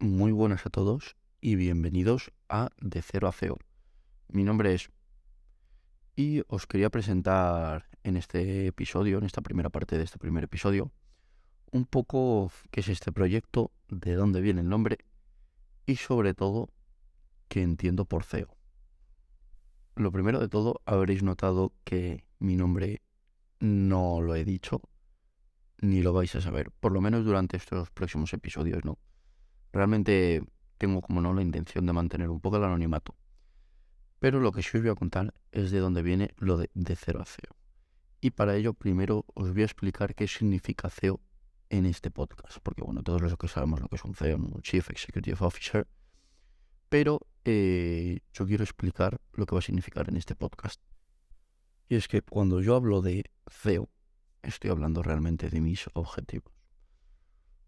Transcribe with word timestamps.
Muy 0.00 0.30
buenas 0.30 0.64
a 0.64 0.70
todos 0.70 1.16
y 1.40 1.56
bienvenidos 1.56 2.30
a 2.48 2.70
De 2.80 3.02
Cero 3.02 3.26
a 3.26 3.32
CEO. 3.32 3.58
Mi 4.28 4.44
nombre 4.44 4.72
es 4.72 4.92
y 6.14 6.44
os 6.46 6.68
quería 6.68 6.88
presentar 6.88 7.88
en 8.04 8.16
este 8.16 8.68
episodio, 8.68 9.18
en 9.18 9.24
esta 9.24 9.40
primera 9.40 9.70
parte 9.70 9.98
de 9.98 10.04
este 10.04 10.20
primer 10.20 10.44
episodio, 10.44 10.92
un 11.72 11.84
poco 11.84 12.52
qué 12.70 12.78
es 12.78 12.88
este 12.88 13.10
proyecto, 13.10 13.72
de 13.88 14.14
dónde 14.14 14.40
viene 14.40 14.60
el 14.60 14.68
nombre 14.68 14.98
y 15.84 15.96
sobre 15.96 16.32
todo 16.32 16.68
qué 17.48 17.62
entiendo 17.62 18.04
por 18.04 18.22
CEO. 18.22 18.56
Lo 19.96 20.12
primero 20.12 20.38
de 20.38 20.48
todo, 20.48 20.80
habréis 20.86 21.24
notado 21.24 21.72
que 21.82 22.24
mi 22.38 22.54
nombre 22.54 23.02
no 23.58 24.20
lo 24.20 24.36
he 24.36 24.44
dicho, 24.44 24.80
ni 25.80 26.02
lo 26.02 26.12
vais 26.12 26.36
a 26.36 26.40
saber, 26.40 26.70
por 26.70 26.92
lo 26.92 27.00
menos 27.00 27.24
durante 27.24 27.56
estos 27.56 27.90
próximos 27.90 28.32
episodios, 28.32 28.84
¿no? 28.84 28.96
Realmente 29.72 30.42
tengo 30.78 31.02
como 31.02 31.20
no 31.20 31.34
la 31.34 31.42
intención 31.42 31.86
de 31.86 31.92
mantener 31.92 32.28
un 32.30 32.40
poco 32.40 32.56
el 32.56 32.64
anonimato. 32.64 33.14
Pero 34.18 34.40
lo 34.40 34.52
que 34.52 34.62
sí 34.62 34.76
os 34.76 34.82
voy 34.82 34.90
a 34.90 34.94
contar 34.94 35.34
es 35.52 35.70
de 35.70 35.78
dónde 35.78 36.02
viene 36.02 36.34
lo 36.38 36.56
de, 36.56 36.70
de 36.74 36.96
cero 36.96 37.20
a 37.20 37.24
CEO. 37.24 37.56
Y 38.20 38.30
para 38.30 38.56
ello 38.56 38.74
primero 38.74 39.24
os 39.34 39.52
voy 39.52 39.62
a 39.62 39.66
explicar 39.66 40.14
qué 40.14 40.26
significa 40.26 40.90
CEO 40.90 41.20
en 41.70 41.86
este 41.86 42.10
podcast. 42.10 42.58
Porque 42.62 42.82
bueno, 42.82 43.02
todos 43.02 43.20
los 43.20 43.36
que 43.36 43.48
sabemos 43.48 43.80
lo 43.80 43.88
que 43.88 43.96
es 43.96 44.04
un 44.04 44.14
CEO, 44.14 44.36
un 44.36 44.62
Chief 44.62 44.88
Executive 44.90 45.36
Officer. 45.40 45.86
Pero 46.88 47.20
eh, 47.44 48.20
yo 48.32 48.46
quiero 48.46 48.64
explicar 48.64 49.20
lo 49.32 49.46
que 49.46 49.54
va 49.54 49.60
a 49.60 49.62
significar 49.62 50.08
en 50.08 50.16
este 50.16 50.34
podcast. 50.34 50.80
Y 51.88 51.96
es 51.96 52.08
que 52.08 52.22
cuando 52.22 52.60
yo 52.60 52.74
hablo 52.74 53.02
de 53.02 53.24
CEO, 53.46 53.88
estoy 54.42 54.70
hablando 54.70 55.02
realmente 55.02 55.48
de 55.48 55.60
mis 55.60 55.86
objetivos. 55.94 56.57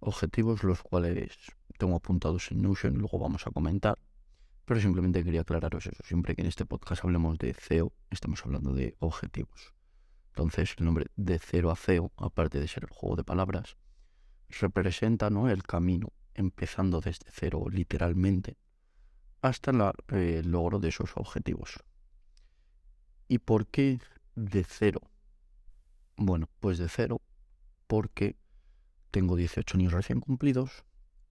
Objetivos 0.01 0.65
los 0.65 0.83
cuales 0.83 1.37
tengo 1.79 1.97
apuntados 1.97 2.51
en 2.51 2.63
Notion, 2.63 2.95
luego 2.95 3.19
vamos 3.19 3.47
a 3.47 3.51
comentar. 3.51 3.99
Pero 4.65 4.81
simplemente 4.81 5.25
quería 5.25 5.43
aclararos 5.43 5.87
eso. 5.87 6.03
Siempre 6.05 6.35
que 6.35 6.43
en 6.43 6.49
este 6.49 6.65
podcast 6.65 7.05
hablemos 7.05 7.39
de 7.39 7.55
CEO, 7.55 7.93
estamos 8.11 8.45
hablando 8.45 8.73
de 8.73 8.97
objetivos. 9.01 9.75
Entonces, 10.29 10.75
el 10.79 10.85
nombre 10.85 11.07
de 11.17 11.39
cero 11.39 11.71
a 11.71 11.77
CEO, 11.77 12.13
aparte 12.17 12.61
de 12.61 12.69
ser 12.69 12.85
el 12.85 12.91
juego 12.91 13.17
de 13.17 13.25
palabras, 13.25 13.77
representa 14.49 15.29
¿no? 15.29 15.49
el 15.51 15.63
camino, 15.65 16.13
empezando 16.35 17.01
desde 17.01 17.27
cero 17.31 17.65
literalmente, 17.71 18.57
hasta 19.43 19.73
eh, 20.09 20.41
el 20.43 20.51
logro 20.51 20.79
de 20.79 20.89
esos 20.89 21.11
objetivos. 21.17 21.83
¿Y 23.29 23.39
por 23.39 23.67
qué 23.67 24.01
de 24.35 24.65
cero? 24.65 25.01
Bueno, 26.17 26.49
pues 26.61 26.79
de 26.79 26.89
cero 26.89 27.21
porque 27.87 28.37
tengo 29.11 29.37
18 29.37 29.77
años 29.77 29.93
recién 29.93 30.21
cumplidos, 30.21 30.85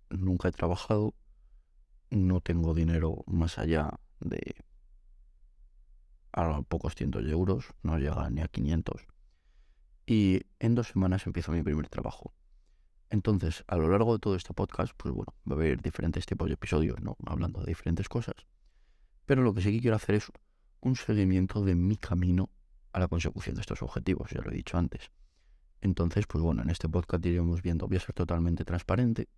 nunca 0.10 0.48
he 0.48 0.52
trabajado, 0.52 1.14
no 2.10 2.42
tengo 2.42 2.74
dinero 2.74 3.24
más 3.28 3.58
allá 3.58 4.00
de 4.20 4.56
a 6.32 6.62
pocos 6.62 6.96
cientos 6.96 7.24
de 7.24 7.32
euros, 7.32 7.74
no 7.84 7.98
llega 7.98 8.30
ni 8.30 8.42
a 8.42 8.48
500. 8.48 9.08
Y 10.06 10.42
en 10.60 10.76
dos 10.76 10.88
semanas 10.90 11.26
empiezo 11.26 11.52
mi 11.52 11.62
primer 11.62 11.88
trabajo. 11.90 12.34
Entonces, 13.10 13.64
a 13.68 13.76
lo 13.76 13.90
largo 13.90 14.14
de 14.14 14.20
todo 14.20 14.36
este 14.36 14.54
podcast, 14.54 14.94
pues 14.96 15.14
bueno, 15.14 15.34
va 15.50 15.56
a 15.56 15.60
haber 15.60 15.82
diferentes 15.82 16.26
tipos 16.26 16.48
de 16.48 16.54
episodios, 16.54 17.02
¿no? 17.02 17.18
Hablando 17.26 17.60
de 17.62 17.68
diferentes 17.68 18.08
cosas. 18.08 18.36
Pero 19.26 19.42
lo 19.42 19.54
que 19.54 19.62
sí 19.62 19.72
que 19.72 19.82
quiero 19.82 19.96
hacer 19.96 20.16
es 20.16 20.32
un 20.82 20.96
seguimiento 20.96 21.64
de 21.64 21.76
mi 21.76 21.98
camino 21.98 22.50
a 22.94 23.00
la 23.00 23.08
consecución 23.08 23.56
de 23.56 23.62
estos 23.62 23.82
objetivos, 23.82 24.30
ya 24.32 24.42
lo 24.42 24.52
he 24.52 24.56
dicho 24.56 24.78
antes. 24.78 25.12
Entonces, 25.82 26.26
pues 26.28 26.44
bueno, 26.44 26.62
en 26.62 26.70
este 26.70 26.90
podcast 26.90 27.26
iremos 27.26 27.62
viendo, 27.62 27.88
voy 27.88 27.98
a 27.98 28.02
ser 28.02 28.14
totalmente 28.14 28.66
transparente, 28.66 29.30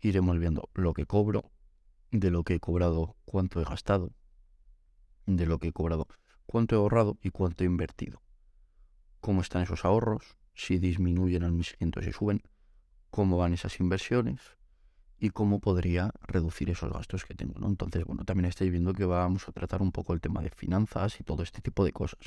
iremos 0.00 0.38
viendo 0.38 0.70
lo 0.74 0.94
que 0.94 1.06
cobro, 1.06 1.50
de 2.10 2.30
lo 2.30 2.44
que 2.44 2.54
he 2.54 2.60
cobrado, 2.60 3.16
cuánto 3.24 3.60
he 3.60 3.64
gastado, 3.64 4.12
de 5.26 5.46
lo 5.46 5.58
que 5.58 5.68
he 5.68 5.72
cobrado, 5.72 6.06
cuánto 6.46 6.76
he 6.76 6.78
ahorrado 6.78 7.18
y 7.22 7.30
cuánto 7.30 7.64
he 7.64 7.66
invertido. 7.66 8.22
Cómo 9.20 9.40
están 9.40 9.62
esos 9.62 9.84
ahorros, 9.84 10.36
si 10.54 10.78
disminuyen 10.78 11.42
al 11.42 11.64
siguiente 11.64 12.00
o 12.00 12.02
si 12.02 12.12
suben, 12.12 12.42
cómo 13.10 13.36
van 13.36 13.52
esas 13.52 13.78
inversiones 13.80 14.40
y 15.18 15.30
cómo 15.30 15.60
podría 15.60 16.12
reducir 16.22 16.70
esos 16.70 16.92
gastos 16.92 17.24
que 17.24 17.34
tengo. 17.34 17.58
¿no? 17.58 17.66
Entonces, 17.66 18.04
bueno, 18.04 18.24
también 18.24 18.46
estáis 18.46 18.70
viendo 18.70 18.92
que 18.92 19.04
vamos 19.04 19.48
a 19.48 19.52
tratar 19.52 19.82
un 19.82 19.92
poco 19.92 20.12
el 20.12 20.20
tema 20.20 20.42
de 20.42 20.50
finanzas 20.50 21.20
y 21.20 21.24
todo 21.24 21.42
este 21.42 21.60
tipo 21.60 21.84
de 21.84 21.92
cosas. 21.92 22.20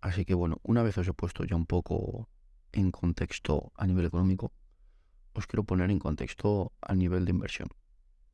Así 0.00 0.24
que 0.24 0.34
bueno, 0.34 0.58
una 0.62 0.82
vez 0.82 0.96
os 0.96 1.06
he 1.06 1.12
puesto 1.12 1.44
ya 1.44 1.56
un 1.56 1.66
poco 1.66 2.29
en 2.72 2.90
contexto 2.90 3.72
a 3.76 3.86
nivel 3.86 4.06
económico, 4.06 4.52
os 5.32 5.46
quiero 5.46 5.64
poner 5.64 5.90
en 5.90 5.98
contexto 5.98 6.72
a 6.80 6.94
nivel 6.94 7.24
de 7.24 7.30
inversión. 7.30 7.68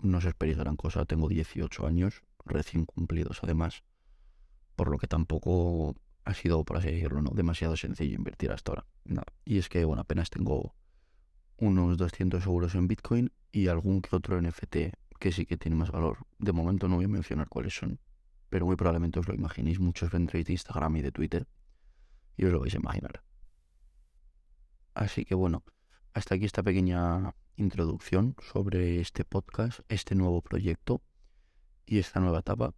No 0.01 0.19
os 0.19 0.25
esperéis 0.25 0.59
gran 0.59 0.77
cosa, 0.77 1.05
tengo 1.05 1.29
18 1.29 1.87
años, 1.87 2.23
recién 2.45 2.85
cumplidos 2.85 3.41
además, 3.43 3.85
por 4.77 4.91
lo 4.91 4.99
que 4.99 5.07
tampoco 5.07 5.95
ha 6.25 6.35
sido, 6.35 6.65
por 6.65 6.77
así 6.77 6.91
decirlo, 6.91 7.23
¿no? 7.23 7.31
demasiado 7.31 7.77
sencillo 7.77 8.15
invertir 8.15 8.51
hasta 8.51 8.73
ahora. 8.73 8.87
Y 9.45 9.59
es 9.59 9.69
que, 9.69 9.85
bueno, 9.85 10.03
apenas 10.03 10.29
tengo 10.29 10.75
unos 11.57 11.97
200 11.97 12.45
euros 12.47 12.75
en 12.75 12.89
Bitcoin 12.89 13.33
y 13.53 13.69
algún 13.69 14.03
que 14.03 14.15
otro 14.15 14.41
NFT 14.41 14.77
que 15.19 15.33
sí 15.33 15.47
que 15.47 15.57
tiene 15.57 15.77
más 15.77 15.91
valor. 15.91 16.27
De 16.39 16.53
momento 16.53 16.89
no 16.89 16.97
voy 16.97 17.07
a 17.07 17.09
mencionar 17.09 17.49
cuáles 17.49 17.75
son, 17.75 18.01
pero 18.49 18.67
muy 18.67 18.77
probablemente 18.77 19.19
os 19.19 19.29
lo 19.29 19.35
imaginéis. 19.35 19.81
Muchos 19.81 20.11
vendréis 20.11 20.47
de 20.47 20.53
Instagram 20.53 20.97
y 20.97 21.03
de 21.03 21.13
Twitter 21.13 21.47
y 22.37 22.45
os 22.45 22.53
lo 22.53 22.61
vais 22.61 22.75
a 22.75 22.79
imaginar. 22.79 23.23
Así 24.97 25.27
que 25.27 25.35
bueno, 25.35 25.63
hasta 26.15 26.37
aquí 26.37 26.47
esta 26.47 26.63
pequeña 26.63 27.35
introducción 27.57 28.35
sobre 28.51 28.99
este 28.99 29.27
podcast, 29.27 29.81
este 29.91 30.15
nuevo 30.15 30.41
proyecto 30.41 31.03
y 31.85 31.99
esta 31.99 32.19
nueva 32.19 32.39
etapa. 32.39 32.73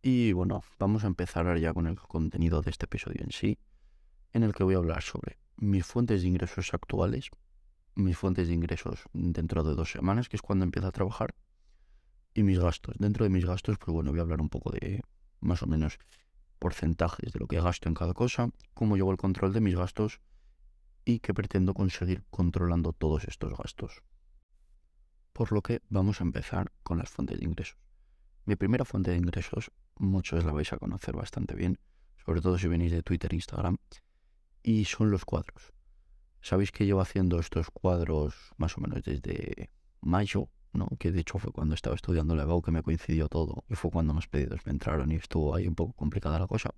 Y 0.00 0.32
bueno, 0.32 0.62
vamos 0.78 1.04
a 1.04 1.06
empezar 1.06 1.58
ya 1.58 1.74
con 1.74 1.86
el 1.86 2.00
contenido 2.00 2.62
de 2.62 2.70
este 2.70 2.86
episodio 2.86 3.22
en 3.22 3.30
sí, 3.30 3.58
en 4.32 4.42
el 4.42 4.54
que 4.54 4.64
voy 4.64 4.72
a 4.72 4.78
hablar 4.78 5.02
sobre 5.02 5.36
mis 5.58 5.84
fuentes 5.84 6.22
de 6.22 6.28
ingresos 6.28 6.72
actuales, 6.72 7.28
mis 7.94 8.16
fuentes 8.16 8.48
de 8.48 8.54
ingresos 8.54 9.02
dentro 9.12 9.64
de 9.64 9.74
dos 9.74 9.90
semanas, 9.90 10.30
que 10.30 10.36
es 10.36 10.42
cuando 10.42 10.64
empiezo 10.64 10.88
a 10.88 10.92
trabajar, 10.92 11.34
y 12.32 12.42
mis 12.42 12.58
gastos. 12.58 12.94
Dentro 12.98 13.24
de 13.24 13.30
mis 13.30 13.44
gastos, 13.44 13.76
pues 13.76 13.92
bueno, 13.92 14.12
voy 14.12 14.20
a 14.20 14.22
hablar 14.22 14.40
un 14.40 14.48
poco 14.48 14.70
de 14.70 15.02
más 15.40 15.62
o 15.62 15.66
menos 15.66 15.98
porcentajes 16.58 17.34
de 17.34 17.38
lo 17.38 17.48
que 17.48 17.60
gasto 17.60 17.86
en 17.86 17.94
cada 17.94 18.14
cosa, 18.14 18.48
cómo 18.72 18.96
llevo 18.96 19.10
el 19.10 19.18
control 19.18 19.52
de 19.52 19.60
mis 19.60 19.76
gastos 19.76 20.22
y 21.08 21.20
que 21.20 21.32
pretendo 21.32 21.72
conseguir 21.72 22.22
controlando 22.28 22.92
todos 22.92 23.24
estos 23.24 23.56
gastos. 23.56 24.02
Por 25.32 25.52
lo 25.52 25.62
que 25.62 25.80
vamos 25.88 26.20
a 26.20 26.24
empezar 26.24 26.70
con 26.82 26.98
las 26.98 27.08
fuentes 27.08 27.38
de 27.38 27.46
ingresos. 27.46 27.78
Mi 28.44 28.56
primera 28.56 28.84
fuente 28.84 29.12
de 29.12 29.16
ingresos, 29.16 29.72
muchos 29.96 30.44
la 30.44 30.52
vais 30.52 30.70
a 30.74 30.76
conocer 30.76 31.16
bastante 31.16 31.54
bien, 31.54 31.78
sobre 32.22 32.42
todo 32.42 32.58
si 32.58 32.68
venís 32.68 32.92
de 32.92 33.02
Twitter 33.02 33.32
e 33.32 33.36
Instagram, 33.36 33.78
y 34.62 34.84
son 34.84 35.10
los 35.10 35.24
cuadros. 35.24 35.72
Sabéis 36.42 36.72
que 36.72 36.84
llevo 36.84 37.00
haciendo 37.00 37.40
estos 37.40 37.70
cuadros 37.70 38.34
más 38.58 38.76
o 38.76 38.82
menos 38.82 39.02
desde 39.02 39.70
mayo, 40.02 40.50
¿no? 40.74 40.88
que 40.98 41.10
de 41.10 41.20
hecho 41.20 41.38
fue 41.38 41.52
cuando 41.52 41.74
estaba 41.74 41.96
estudiando 41.96 42.36
la 42.36 42.42
EBAU 42.42 42.60
que 42.60 42.70
me 42.70 42.82
coincidió 42.82 43.30
todo 43.30 43.64
y 43.66 43.76
fue 43.76 43.90
cuando 43.90 44.12
más 44.12 44.28
pedidos 44.28 44.60
me 44.66 44.72
entraron 44.72 45.10
y 45.10 45.14
estuvo 45.14 45.54
ahí 45.54 45.66
un 45.66 45.74
poco 45.74 45.94
complicada 45.94 46.38
la 46.38 46.46
cosa. 46.46 46.74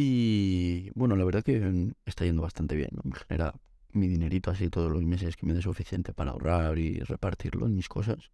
Y 0.00 0.90
bueno, 0.94 1.16
la 1.16 1.24
verdad 1.24 1.42
que 1.42 1.92
está 2.06 2.24
yendo 2.24 2.42
bastante 2.42 2.76
bien, 2.76 2.90
me 3.02 3.16
genera 3.16 3.52
mi 3.90 4.06
dinerito 4.06 4.52
así 4.52 4.70
todos 4.70 4.92
los 4.92 5.02
meses 5.02 5.36
que 5.36 5.44
me 5.44 5.54
dé 5.54 5.60
suficiente 5.60 6.12
para 6.12 6.30
ahorrar 6.30 6.78
y 6.78 7.00
repartirlo 7.00 7.66
en 7.66 7.74
mis 7.74 7.88
cosas. 7.88 8.30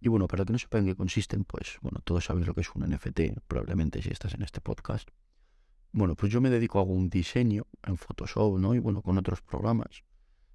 Y 0.00 0.06
bueno, 0.06 0.28
para 0.28 0.44
que 0.44 0.52
no 0.52 0.60
sepan 0.60 0.82
en 0.82 0.86
qué 0.86 0.94
consisten, 0.94 1.42
pues 1.42 1.78
bueno, 1.82 1.98
todos 2.04 2.26
sabéis 2.26 2.46
lo 2.46 2.54
que 2.54 2.60
es 2.60 2.70
un 2.72 2.88
NFT, 2.88 3.40
probablemente 3.48 4.00
si 4.00 4.10
estás 4.10 4.34
en 4.34 4.42
este 4.42 4.60
podcast. 4.60 5.08
Bueno, 5.90 6.14
pues 6.14 6.30
yo 6.30 6.40
me 6.40 6.50
dedico 6.50 6.78
a 6.78 6.84
un 6.84 7.10
diseño 7.10 7.66
en 7.82 7.96
Photoshop, 7.96 8.60
¿no? 8.60 8.72
Y 8.72 8.78
bueno, 8.78 9.02
con 9.02 9.18
otros 9.18 9.42
programas, 9.42 10.04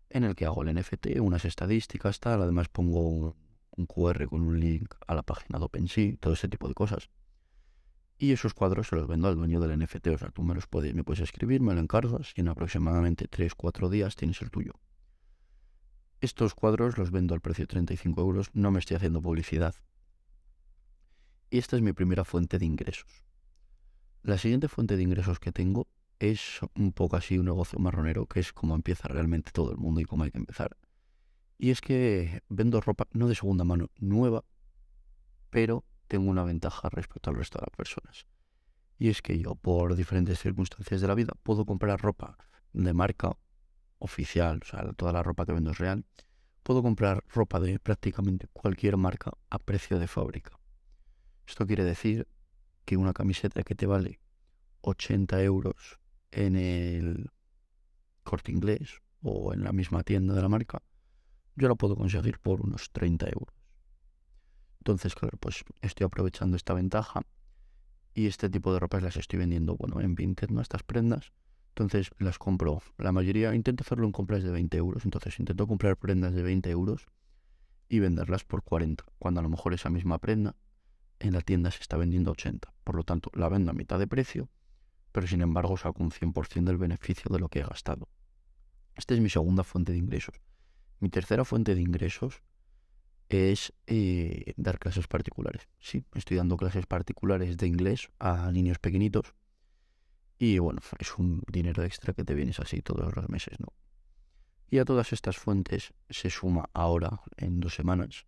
en 0.09 0.24
el 0.24 0.34
que 0.34 0.46
hago 0.46 0.64
el 0.64 0.74
NFT, 0.74 1.20
unas 1.20 1.44
estadísticas, 1.44 2.22
tal. 2.22 2.41
Además 2.41 2.70
pongo 2.70 3.35
un, 3.76 3.85
QR 3.85 4.29
con 4.29 4.44
un 4.44 4.61
link 4.61 4.96
a 5.06 5.14
la 5.14 5.23
página 5.23 5.59
de 5.59 5.66
OpenSea, 5.66 6.16
todo 6.22 6.35
ese 6.35 6.47
tipo 6.47 6.70
de 6.70 6.73
cosas. 6.73 7.09
Y 8.17 8.32
esos 8.32 8.53
cuadros 8.53 8.88
se 8.88 8.96
los 8.96 9.08
vendo 9.08 9.28
al 9.28 9.35
dueño 9.35 9.59
del 9.59 9.78
NFT. 9.79 10.08
O 10.08 10.17
sea, 10.17 10.29
tú 10.29 10.44
me 10.44 10.56
los 10.56 10.67
puedes, 10.67 10.94
me 10.94 11.03
puedes 11.03 11.22
escribir, 11.22 11.62
me 11.62 11.73
lo 11.73 11.82
encargas 11.82 12.32
y 12.35 12.41
en 12.41 12.47
aproximadamente 12.47 13.29
3-4 13.29 13.90
días 13.90 14.16
tienes 14.16 14.41
el 14.41 14.52
tuyo. 14.52 14.73
Estos 16.22 16.56
cuadros 16.56 16.97
los 16.97 17.12
vendo 17.12 17.34
al 17.34 17.41
precio 17.41 17.64
de 17.64 17.67
35 17.67 18.22
euros, 18.22 18.50
no 18.53 18.72
me 18.72 18.79
estoy 18.79 18.96
haciendo 18.96 19.22
publicidad. 19.22 19.76
Y 21.50 21.58
esta 21.58 21.76
es 21.76 21.82
mi 21.82 21.94
primera 21.94 22.23
fuente 22.23 22.58
de 22.58 22.66
ingresos. 22.66 23.26
La 24.23 24.38
siguiente 24.38 24.68
fuente 24.68 24.97
de 24.97 25.03
ingresos 25.03 25.40
que 25.40 25.52
tengo 25.52 25.88
es 26.20 26.61
un 26.73 26.94
poco 26.94 27.18
así 27.18 27.38
un 27.38 27.46
negocio 27.46 27.78
marronero, 27.79 28.26
que 28.26 28.40
es 28.40 28.53
como 28.53 28.76
empieza 28.76 29.08
realmente 29.08 29.52
todo 29.52 29.72
el 29.72 29.78
mundo 29.78 30.02
y 30.02 30.06
cómo 30.06 30.23
hay 30.23 30.32
que 30.32 30.38
empezar. 30.38 30.78
Y 31.58 31.70
es 31.70 31.82
que 31.82 32.41
vendo 32.50 32.82
ropa 32.82 33.08
no 33.11 33.28
de 33.28 33.35
segunda 33.35 33.64
mano, 33.64 33.90
nueva, 33.97 34.44
pero 35.50 35.85
tengo 36.07 36.29
una 36.29 36.43
ventaja 36.43 36.90
respecto 36.90 37.29
al 37.29 37.37
resto 37.37 37.59
de 37.59 37.66
las 37.67 37.75
personas. 37.75 38.25
Y 38.97 39.09
es 39.09 39.22
que 39.22 39.37
yo, 39.40 39.55
por 39.55 39.96
diferentes 39.96 40.40
circunstancias 40.40 41.02
de 41.02 41.07
la 41.07 41.16
vida, 41.16 41.34
puedo 41.43 41.66
comprar 41.66 41.99
ropa 41.99 42.37
de 42.73 42.93
marca 42.93 43.37
oficial, 43.99 44.59
o 44.61 44.66
sea, 44.66 44.93
toda 44.93 45.11
la 45.11 45.23
ropa 45.23 45.46
que 45.46 45.53
vendo 45.53 45.72
es 45.72 45.78
real, 45.78 46.05
puedo 46.63 46.81
comprar 46.81 47.23
ropa 47.28 47.59
de 47.59 47.79
prácticamente 47.79 48.47
cualquier 48.47 48.97
marca 48.97 49.31
a 49.49 49.59
precio 49.59 49.99
de 49.99 50.07
fábrica. 50.07 50.57
Esto 51.47 51.66
quiere 51.67 51.84
decir 51.84 52.28
que 52.85 52.97
una 52.97 53.13
camiseta 53.13 53.63
que 53.63 53.75
te 53.75 53.85
vale 53.85 54.19
80 54.81 55.41
euros 55.43 55.99
en 56.31 56.55
el 56.55 57.31
corte 58.23 58.51
inglés 58.51 59.01
o 59.22 59.53
en 59.53 59.63
la 59.63 59.72
misma 59.72 60.03
tienda 60.03 60.34
de 60.34 60.41
la 60.41 60.49
marca, 60.49 60.81
yo 61.55 61.67
la 61.67 61.75
puedo 61.75 61.96
conseguir 61.96 62.40
por 62.40 62.61
unos 62.61 62.91
30 62.91 63.28
euros. 63.28 63.54
Entonces, 64.85 65.16
claro, 65.16 65.35
pues 65.40 65.66
estoy 65.82 66.05
aprovechando 66.05 66.55
esta 66.55 66.76
ventaja 66.76 67.23
y 68.14 68.28
este 68.28 68.52
tipo 68.52 68.72
de 68.72 68.79
ropas 68.79 69.02
las 69.02 69.17
estoy 69.17 69.40
vendiendo, 69.40 69.76
bueno, 69.76 69.99
en 69.99 70.14
Vinted, 70.14 70.52
¿no? 70.52 70.61
Estas 70.61 70.84
prendas. 70.84 71.32
Entonces 71.70 72.11
las 72.20 72.37
compro. 72.37 72.84
La 72.99 73.11
mayoría 73.11 73.55
intento 73.55 73.82
hacerlo 73.82 74.05
en 74.05 74.11
compras 74.11 74.43
de 74.43 74.52
20 74.52 74.78
euros. 74.78 75.03
Entonces 75.03 75.40
intento 75.40 75.66
comprar 75.66 75.97
prendas 75.97 76.35
de 76.35 76.43
20 76.43 76.70
euros 76.70 77.08
y 77.90 77.97
venderlas 77.97 78.43
por 78.43 78.61
40. 78.61 79.03
Cuando 79.17 79.40
a 79.40 79.43
lo 79.43 79.49
mejor 79.49 79.73
esa 79.73 79.90
misma 79.90 80.20
prenda 80.20 80.55
en 81.17 81.34
la 81.34 81.41
tienda 81.41 81.72
se 81.72 81.82
está 81.82 81.97
vendiendo 81.97 82.29
80. 82.29 82.72
Por 82.84 82.93
lo 82.93 83.03
tanto, 83.03 83.32
la 83.34 83.49
vendo 83.49 83.72
a 83.72 83.73
mitad 83.73 83.97
de 83.97 84.05
precio, 84.05 84.49
pero 85.11 85.26
sin 85.26 85.41
embargo 85.41 85.78
saco 85.78 86.03
un 86.03 86.11
100% 86.11 86.64
del 86.64 86.78
beneficio 86.78 87.32
de 87.34 87.40
lo 87.40 87.49
que 87.49 87.61
he 87.61 87.64
gastado. 87.64 88.08
Esta 88.96 89.16
es 89.16 89.20
mi 89.20 89.32
segunda 89.32 89.64
fuente 89.64 89.93
de 89.93 89.97
ingresos. 89.97 90.35
Mi 90.99 91.09
tercera 91.09 91.43
fuente 91.43 91.73
de 91.73 91.82
ingresos 91.82 92.43
es 93.29 93.73
eh, 93.87 94.53
dar 94.57 94.79
clases 94.79 95.07
particulares. 95.07 95.67
Sí, 95.79 96.05
estoy 96.13 96.37
dando 96.37 96.57
clases 96.57 96.85
particulares 96.85 97.57
de 97.57 97.67
inglés 97.67 98.09
a 98.19 98.51
niños 98.51 98.79
pequeñitos. 98.79 99.33
Y 100.37 100.59
bueno, 100.59 100.81
es 100.99 101.17
un 101.17 101.43
dinero 101.51 101.83
extra 101.83 102.13
que 102.13 102.23
te 102.23 102.33
vienes 102.33 102.59
así 102.59 102.81
todos 102.81 103.16
los 103.16 103.29
meses, 103.29 103.59
¿no? 103.59 103.67
Y 104.69 104.79
a 104.79 104.85
todas 104.85 105.13
estas 105.13 105.37
fuentes 105.37 105.93
se 106.09 106.29
suma 106.29 106.69
ahora, 106.73 107.22
en 107.37 107.59
dos 107.59 107.75
semanas, 107.75 108.25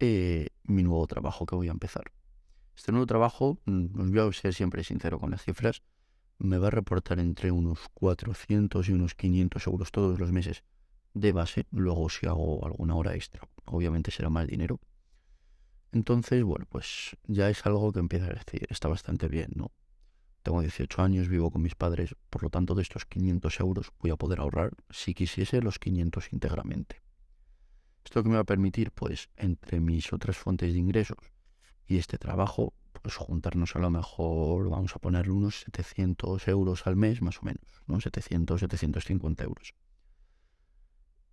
eh, 0.00 0.48
mi 0.64 0.82
nuevo 0.82 1.06
trabajo 1.06 1.46
que 1.46 1.54
voy 1.54 1.68
a 1.68 1.72
empezar. 1.72 2.12
Este 2.74 2.90
nuevo 2.90 3.06
trabajo, 3.06 3.58
mm, 3.66 4.12
voy 4.12 4.28
a 4.28 4.32
ser 4.32 4.54
siempre 4.54 4.82
sincero 4.82 5.20
con 5.20 5.30
las 5.30 5.44
cifras, 5.44 5.82
me 6.38 6.58
va 6.58 6.68
a 6.68 6.70
reportar 6.70 7.20
entre 7.20 7.52
unos 7.52 7.78
400 7.94 8.88
y 8.88 8.92
unos 8.92 9.14
500 9.14 9.66
euros 9.66 9.92
todos 9.92 10.18
los 10.18 10.32
meses 10.32 10.64
de 11.14 11.32
base. 11.32 11.66
Luego 11.70 12.08
si 12.08 12.26
hago 12.26 12.64
alguna 12.64 12.94
hora 12.94 13.14
extra, 13.14 13.42
obviamente 13.64 14.10
será 14.10 14.30
más 14.30 14.46
dinero. 14.46 14.80
Entonces, 15.92 16.42
bueno, 16.42 16.66
pues 16.68 17.16
ya 17.26 17.50
es 17.50 17.64
algo 17.66 17.92
que 17.92 18.00
empieza 18.00 18.26
a 18.26 18.30
decir, 18.30 18.66
está 18.70 18.88
bastante 18.88 19.28
bien, 19.28 19.50
¿no? 19.54 19.72
Tengo 20.42 20.60
18 20.60 21.02
años, 21.02 21.28
vivo 21.28 21.50
con 21.50 21.62
mis 21.62 21.74
padres, 21.74 22.16
por 22.30 22.42
lo 22.42 22.50
tanto 22.50 22.74
de 22.74 22.82
estos 22.82 23.04
500 23.06 23.60
euros 23.60 23.92
voy 24.00 24.10
a 24.10 24.16
poder 24.16 24.40
ahorrar, 24.40 24.72
si 24.90 25.14
quisiese, 25.14 25.60
los 25.60 25.78
500 25.78 26.32
íntegramente. 26.32 27.02
Esto 28.04 28.22
que 28.22 28.28
me 28.28 28.34
va 28.34 28.40
a 28.40 28.44
permitir, 28.44 28.90
pues, 28.90 29.28
entre 29.36 29.80
mis 29.80 30.12
otras 30.12 30.36
fuentes 30.36 30.72
de 30.72 30.78
ingresos 30.78 31.18
y 31.86 31.98
este 31.98 32.18
trabajo, 32.18 32.74
pues 33.02 33.16
juntarnos 33.16 33.76
a 33.76 33.78
lo 33.78 33.90
mejor, 33.90 34.70
vamos 34.70 34.96
a 34.96 34.98
ponerle 34.98 35.32
unos 35.32 35.60
700 35.60 36.48
euros 36.48 36.86
al 36.86 36.96
mes, 36.96 37.22
más 37.22 37.38
o 37.38 37.42
menos, 37.44 37.64
¿no? 37.86 38.00
700, 38.00 38.60
750 38.60 39.44
euros. 39.44 39.74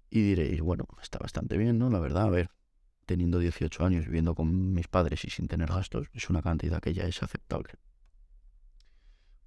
Y 0.09 0.21
diréis, 0.21 0.61
bueno, 0.61 0.85
está 1.01 1.19
bastante 1.19 1.57
bien, 1.57 1.77
¿no? 1.77 1.89
La 1.89 1.99
verdad, 1.99 2.23
a 2.23 2.29
ver, 2.29 2.49
teniendo 3.05 3.39
18 3.39 3.85
años, 3.85 4.05
viviendo 4.05 4.35
con 4.35 4.73
mis 4.73 4.87
padres 4.87 5.25
y 5.25 5.29
sin 5.29 5.47
tener 5.47 5.69
gastos, 5.69 6.07
es 6.13 6.29
una 6.29 6.41
cantidad 6.41 6.81
que 6.81 6.93
ya 6.93 7.03
es 7.03 7.21
aceptable. 7.21 7.73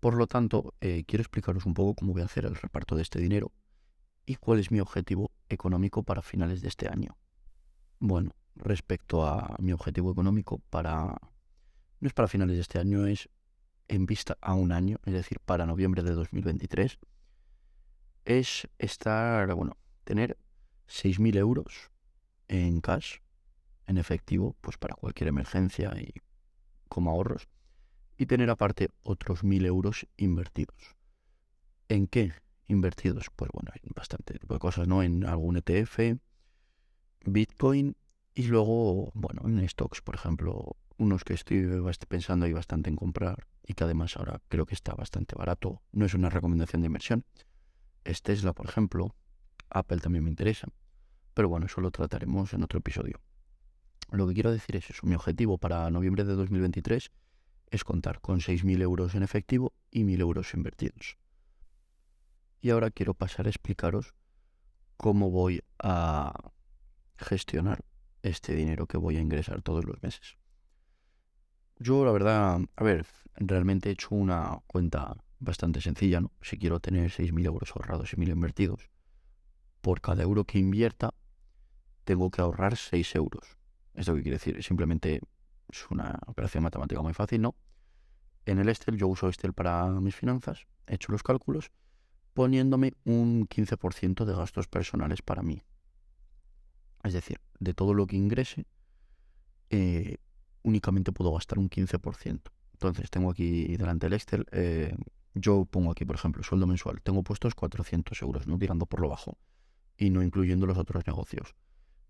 Por 0.00 0.14
lo 0.14 0.26
tanto, 0.26 0.74
eh, 0.80 1.04
quiero 1.06 1.22
explicaros 1.22 1.64
un 1.64 1.74
poco 1.74 1.94
cómo 1.94 2.12
voy 2.12 2.22
a 2.22 2.24
hacer 2.24 2.44
el 2.44 2.56
reparto 2.56 2.96
de 2.96 3.02
este 3.02 3.20
dinero 3.20 3.52
y 4.26 4.36
cuál 4.36 4.58
es 4.58 4.70
mi 4.70 4.80
objetivo 4.80 5.30
económico 5.48 6.02
para 6.02 6.22
finales 6.22 6.60
de 6.60 6.68
este 6.68 6.88
año. 6.88 7.16
Bueno, 8.00 8.32
respecto 8.56 9.24
a 9.24 9.56
mi 9.60 9.72
objetivo 9.72 10.10
económico 10.10 10.58
para... 10.70 11.16
No 12.00 12.08
es 12.08 12.14
para 12.14 12.26
finales 12.26 12.56
de 12.56 12.62
este 12.62 12.80
año, 12.80 13.06
es 13.06 13.28
en 13.86 14.06
vista 14.06 14.36
a 14.40 14.54
un 14.54 14.72
año, 14.72 14.98
es 15.04 15.12
decir, 15.12 15.38
para 15.38 15.66
noviembre 15.66 16.02
de 16.02 16.12
2023, 16.12 16.98
es 18.24 18.68
estar, 18.78 19.54
bueno, 19.54 19.76
tener 20.02 20.36
6.000 20.92 21.38
euros 21.38 21.90
en 22.48 22.82
cash, 22.82 23.20
en 23.86 23.96
efectivo, 23.96 24.56
pues 24.60 24.76
para 24.76 24.94
cualquier 24.94 25.28
emergencia 25.28 25.90
y 25.98 26.12
como 26.88 27.10
ahorros, 27.10 27.48
y 28.18 28.26
tener 28.26 28.50
aparte 28.50 28.90
otros 29.02 29.42
1.000 29.42 29.64
euros 29.64 30.06
invertidos. 30.18 30.96
¿En 31.88 32.06
qué 32.06 32.34
invertidos? 32.66 33.28
Pues 33.34 33.50
bueno, 33.54 33.70
hay 33.72 33.80
bastante 33.94 34.38
tipo 34.38 34.52
de 34.52 34.60
cosas, 34.60 34.86
¿no? 34.86 35.02
En 35.02 35.24
algún 35.24 35.56
ETF, 35.56 36.18
Bitcoin 37.24 37.96
y 38.34 38.42
luego, 38.44 39.12
bueno, 39.14 39.42
en 39.46 39.66
stocks, 39.66 40.02
por 40.02 40.14
ejemplo, 40.14 40.76
unos 40.98 41.24
que 41.24 41.32
estoy 41.32 41.66
pensando 42.06 42.44
ahí 42.44 42.52
bastante 42.52 42.90
en 42.90 42.96
comprar 42.96 43.46
y 43.66 43.72
que 43.72 43.84
además 43.84 44.18
ahora 44.18 44.42
creo 44.48 44.66
que 44.66 44.74
está 44.74 44.94
bastante 44.94 45.34
barato. 45.36 45.80
No 45.90 46.04
es 46.04 46.12
una 46.12 46.28
recomendación 46.28 46.82
de 46.82 46.86
inversión. 46.86 47.24
Es 48.04 48.20
Tesla, 48.20 48.52
por 48.52 48.68
ejemplo, 48.68 49.14
Apple 49.70 50.00
también 50.00 50.24
me 50.24 50.30
interesa. 50.30 50.68
Pero 51.34 51.48
bueno, 51.48 51.66
eso 51.66 51.80
lo 51.80 51.90
trataremos 51.90 52.52
en 52.52 52.62
otro 52.62 52.78
episodio. 52.78 53.20
Lo 54.10 54.28
que 54.28 54.34
quiero 54.34 54.52
decir 54.52 54.76
es 54.76 54.90
eso. 54.90 55.06
Mi 55.06 55.14
objetivo 55.14 55.58
para 55.58 55.90
noviembre 55.90 56.24
de 56.24 56.34
2023 56.34 57.10
es 57.70 57.84
contar 57.84 58.20
con 58.20 58.40
6.000 58.40 58.82
euros 58.82 59.14
en 59.14 59.22
efectivo 59.22 59.72
y 59.90 60.04
1.000 60.04 60.20
euros 60.20 60.52
invertidos. 60.54 61.16
Y 62.60 62.70
ahora 62.70 62.90
quiero 62.90 63.14
pasar 63.14 63.46
a 63.46 63.50
explicaros 63.50 64.14
cómo 64.98 65.30
voy 65.30 65.62
a 65.78 66.52
gestionar 67.16 67.84
este 68.22 68.54
dinero 68.54 68.86
que 68.86 68.98
voy 68.98 69.16
a 69.16 69.20
ingresar 69.20 69.62
todos 69.62 69.84
los 69.84 70.02
meses. 70.02 70.36
Yo, 71.78 72.04
la 72.04 72.12
verdad, 72.12 72.60
a 72.76 72.84
ver, 72.84 73.06
realmente 73.34 73.88
he 73.88 73.92
hecho 73.92 74.14
una 74.14 74.60
cuenta 74.66 75.16
bastante 75.40 75.80
sencilla, 75.80 76.20
¿no? 76.20 76.30
Si 76.42 76.58
quiero 76.58 76.78
tener 76.78 77.10
6.000 77.10 77.46
euros 77.46 77.72
ahorrados 77.74 78.12
y 78.12 78.16
1.000 78.16 78.28
invertidos, 78.28 78.90
por 79.80 80.00
cada 80.00 80.22
euro 80.22 80.44
que 80.44 80.58
invierta, 80.58 81.14
tengo 82.04 82.30
que 82.30 82.40
ahorrar 82.40 82.76
6 82.76 83.14
euros. 83.16 83.56
¿Esto 83.94 84.14
qué 84.14 84.22
quiere 84.22 84.36
decir? 84.36 84.62
Simplemente 84.62 85.20
es 85.68 85.90
una 85.90 86.18
operación 86.26 86.62
matemática 86.64 87.02
muy 87.02 87.14
fácil, 87.14 87.42
¿no? 87.42 87.54
En 88.44 88.58
el 88.58 88.68
Excel, 88.68 88.96
yo 88.96 89.08
uso 89.08 89.28
Excel 89.28 89.52
para 89.52 89.88
mis 89.88 90.16
finanzas, 90.16 90.66
he 90.86 90.94
hecho 90.94 91.12
los 91.12 91.22
cálculos, 91.22 91.70
poniéndome 92.34 92.94
un 93.04 93.46
15% 93.46 94.24
de 94.24 94.34
gastos 94.34 94.66
personales 94.66 95.22
para 95.22 95.42
mí. 95.42 95.62
Es 97.04 97.12
decir, 97.12 97.40
de 97.58 97.74
todo 97.74 97.94
lo 97.94 98.06
que 98.06 98.16
ingrese, 98.16 98.66
eh, 99.70 100.16
únicamente 100.62 101.12
puedo 101.12 101.32
gastar 101.32 101.58
un 101.58 101.68
15%. 101.68 102.52
Entonces, 102.72 103.10
tengo 103.10 103.30
aquí 103.30 103.76
delante 103.76 104.06
el 104.06 104.14
Excel, 104.14 104.46
eh, 104.50 104.96
yo 105.34 105.64
pongo 105.64 105.92
aquí, 105.92 106.04
por 106.04 106.16
ejemplo, 106.16 106.42
sueldo 106.42 106.66
mensual, 106.66 107.00
tengo 107.02 107.22
puestos 107.22 107.54
400 107.54 108.20
euros, 108.22 108.46
¿no? 108.46 108.58
Tirando 108.58 108.86
por 108.86 109.00
lo 109.00 109.08
bajo 109.08 109.38
y 109.96 110.10
no 110.10 110.22
incluyendo 110.22 110.66
los 110.66 110.78
otros 110.78 111.06
negocios. 111.06 111.54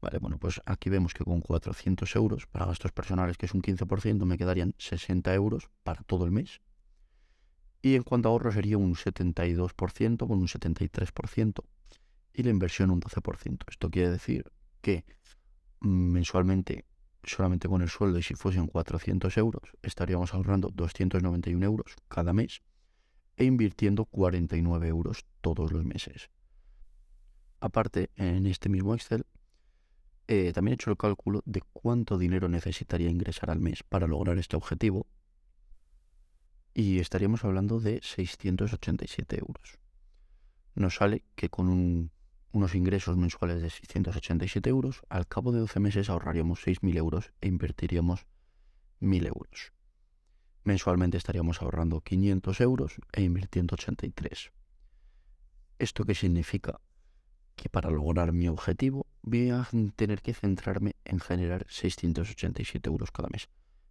Vale, 0.03 0.19
bueno, 0.19 0.37
pues 0.37 0.61
aquí 0.67 0.91
vemos 0.91 1.15
que 1.15 1.25
con 1.25 1.41
400 1.41 2.17
euros 2.17 2.47
para 2.49 2.67
gastos 2.67 2.91
personales, 2.91 3.39
que 3.39 3.47
es 3.47 3.55
un 3.55 3.63
15%, 3.63 4.25
me 4.25 4.37
quedarían 4.37 4.75
60 4.77 5.33
euros 5.33 5.71
para 5.85 6.03
todo 6.03 6.25
el 6.25 6.33
mes. 6.33 6.61
Y 7.83 7.95
en 7.95 8.03
cuanto 8.03 8.29
a 8.29 8.33
ahorro 8.33 8.51
sería 8.51 8.79
un 8.79 8.97
72%, 8.97 10.27
con 10.27 10.41
un 10.41 10.49
73%, 10.49 11.65
y 12.35 12.43
la 12.43 12.51
inversión 12.51 12.91
un 12.91 13.01
12%. 13.01 13.59
Esto 13.69 13.91
quiere 13.91 14.11
decir 14.11 14.51
que 14.81 15.05
mensualmente, 15.81 16.85
solamente 17.23 17.69
con 17.69 17.81
el 17.81 17.89
sueldo, 17.89 18.19
y 18.19 18.25
si 18.25 18.35
fuesen 18.35 18.67
400 18.67 19.37
euros, 19.37 19.71
estaríamos 19.83 20.35
ahorrando 20.35 20.71
291 20.75 21.65
euros 21.65 21.95
cada 22.09 22.33
mes 22.33 22.63
e 23.37 23.45
invirtiendo 23.45 24.05
49 24.07 24.89
euros 24.89 25.27
todos 25.41 25.71
los 25.71 25.85
meses. 25.85 26.29
Aparte, 27.61 28.11
en 28.17 28.47
este 28.47 28.69
mismo 28.69 28.95
Excel, 28.95 29.25
eh, 30.29 30.53
también 30.53 30.73
he 30.73 30.75
hecho 30.75 30.91
el 30.91 30.97
cálculo 30.97 31.43
de 31.45 31.63
cuánto 31.73 32.19
dinero 32.19 32.49
necesitaría 32.49 33.11
ingresar 33.11 33.51
al 33.51 33.61
mes 33.61 33.83
para 33.83 34.07
lograr 34.07 34.39
este 34.39 34.57
objetivo. 34.57 35.07
Y 36.75 37.01
estaríamos 37.01 37.45
hablando 37.45 37.81
de 37.81 38.01
687 38.03 39.39
euros. 39.39 39.79
Nos 40.75 40.97
sale 40.97 41.25
que 41.35 41.51
con 41.51 42.11
unos 42.53 42.75
ingresos 42.75 43.17
mensuales 43.17 43.61
de 43.61 43.71
687 43.71 44.71
euros, 44.71 45.03
al 45.09 45.27
cabo 45.27 45.53
de 45.53 45.61
12 45.61 45.81
meses 45.81 46.09
ahorraríamos 46.09 46.67
6.000 46.67 46.97
euros 46.97 47.33
e 47.41 47.49
invertiríamos 47.49 48.27
1.000 49.01 49.27
euros. 49.27 49.73
Mensualmente 50.65 51.19
estaríamos 51.19 51.61
ahorrando 51.61 52.01
500 52.01 52.61
euros 52.61 53.01
e 53.13 53.23
invirtiendo 53.23 53.75
83. 53.75 54.53
¿Esto 55.79 56.05
qué 56.05 56.15
significa? 56.15 56.81
que 57.57 57.69
para 57.69 57.91
lograr 57.91 58.33
mi 58.33 58.49
objetivo 58.49 59.07
voy 59.23 59.51
a 59.51 59.67
tener 59.97 60.21
que 60.21 60.35
centrarme 60.35 60.97
en 61.05 61.21
generar 61.21 61.67
687 61.69 62.89
euros 62.89 63.11
cada 63.11 63.29
mes, 63.29 63.49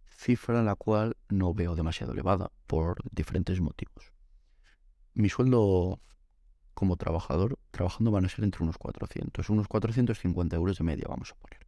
cifra 0.08 0.62
la 0.62 0.76
cual 0.76 1.16
no 1.28 1.54
veo 1.54 1.74
demasiado 1.74 2.12
elevada 2.12 2.50
por 2.66 3.02
diferentes 3.10 3.60
motivos. 3.60 4.12
Mi 5.14 5.28
sueldo 5.28 6.00
como 6.74 6.96
trabajador, 6.96 7.58
trabajando 7.70 8.10
van 8.10 8.24
a 8.24 8.28
ser 8.28 8.44
entre 8.44 8.62
unos 8.62 8.78
400, 8.78 9.48
unos 9.50 9.68
450 9.68 10.56
euros 10.56 10.78
de 10.78 10.84
media, 10.84 11.06
vamos 11.08 11.32
a 11.32 11.34
poner. 11.34 11.66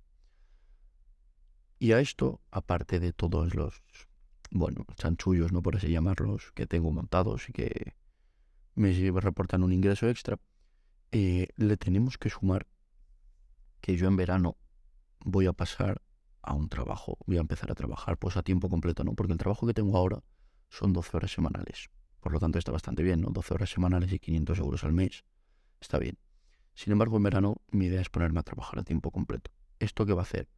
Y 1.78 1.92
a 1.92 2.00
esto, 2.00 2.40
aparte 2.50 3.00
de 3.00 3.12
todos 3.12 3.54
los, 3.54 3.82
bueno, 4.50 4.86
chanchullos, 4.96 5.52
no 5.52 5.62
por 5.62 5.76
así 5.76 5.90
llamarlos, 5.90 6.52
que 6.52 6.66
tengo 6.66 6.90
montados 6.92 7.48
y 7.48 7.52
que 7.52 7.94
me 8.74 8.92
reportan 9.20 9.62
un 9.62 9.72
ingreso 9.72 10.08
extra, 10.08 10.38
eh, 11.12 11.48
le 11.56 11.76
tenemos 11.76 12.16
que 12.16 12.30
sumar 12.30 12.66
que 13.84 13.98
yo 13.98 14.08
en 14.08 14.16
verano 14.16 14.56
voy 15.26 15.44
a 15.44 15.52
pasar 15.52 16.00
a 16.40 16.54
un 16.54 16.70
trabajo, 16.70 17.18
voy 17.26 17.36
a 17.36 17.40
empezar 17.40 17.70
a 17.70 17.74
trabajar 17.74 18.16
pues 18.16 18.38
a 18.38 18.42
tiempo 18.42 18.70
completo, 18.70 19.04
¿no? 19.04 19.12
Porque 19.12 19.34
el 19.34 19.38
trabajo 19.38 19.66
que 19.66 19.74
tengo 19.74 19.98
ahora 19.98 20.22
son 20.70 20.94
12 20.94 21.14
horas 21.14 21.32
semanales. 21.32 21.90
Por 22.20 22.32
lo 22.32 22.40
tanto 22.40 22.58
está 22.58 22.72
bastante 22.72 23.02
bien, 23.02 23.20
¿no? 23.20 23.28
12 23.28 23.52
horas 23.52 23.68
semanales 23.68 24.10
y 24.10 24.18
500 24.18 24.58
euros 24.58 24.84
al 24.84 24.94
mes. 24.94 25.26
Está 25.82 25.98
bien. 25.98 26.16
Sin 26.72 26.94
embargo, 26.94 27.18
en 27.18 27.24
verano 27.24 27.56
mi 27.72 27.84
idea 27.84 28.00
es 28.00 28.08
ponerme 28.08 28.40
a 28.40 28.42
trabajar 28.42 28.78
a 28.78 28.84
tiempo 28.84 29.10
completo. 29.10 29.50
¿Esto 29.80 30.06
qué 30.06 30.14
va 30.14 30.22
a 30.22 30.28
hacer? 30.28 30.48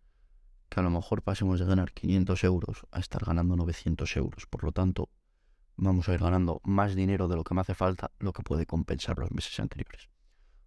Que 0.69 0.79
a 0.79 0.85
lo 0.85 0.91
mejor 0.91 1.23
pasemos 1.23 1.59
de 1.59 1.67
ganar 1.67 1.95
500 1.95 2.45
euros 2.45 2.87
a 2.93 3.01
estar 3.01 3.25
ganando 3.25 3.57
900 3.57 4.17
euros. 4.19 4.47
Por 4.47 4.63
lo 4.63 4.71
tanto, 4.71 5.09
vamos 5.75 6.09
a 6.09 6.15
ir 6.15 6.21
ganando 6.21 6.61
más 6.63 6.95
dinero 6.95 7.27
de 7.27 7.35
lo 7.35 7.43
que 7.43 7.55
me 7.55 7.63
hace 7.63 7.75
falta, 7.75 8.13
lo 8.21 8.33
que 8.33 8.45
puede 8.45 8.67
compensar 8.67 9.19
los 9.19 9.33
meses 9.33 9.59
anteriores. 9.59 10.11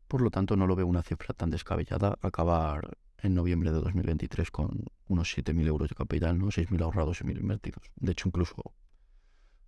Por 0.09 0.21
lo 0.21 0.31
tanto, 0.31 0.57
no 0.57 0.65
lo 0.65 0.75
veo 0.75 0.87
una 0.87 1.03
cifra 1.03 1.35
tan 1.35 1.51
descabellada 1.51 2.17
acabar 2.23 2.97
en 3.19 3.35
noviembre 3.35 3.71
de 3.71 3.79
2023 3.79 4.49
con 4.49 4.85
unos 5.07 5.37
7.000 5.37 5.67
euros 5.67 5.87
de 5.87 5.93
capital, 5.93 6.39
¿no? 6.39 6.47
6.000 6.47 6.81
ahorrados 6.81 7.21
y 7.21 7.25
1.000 7.25 7.39
invertidos. 7.39 7.91
De 7.95 8.13
hecho, 8.13 8.27
incluso 8.27 8.73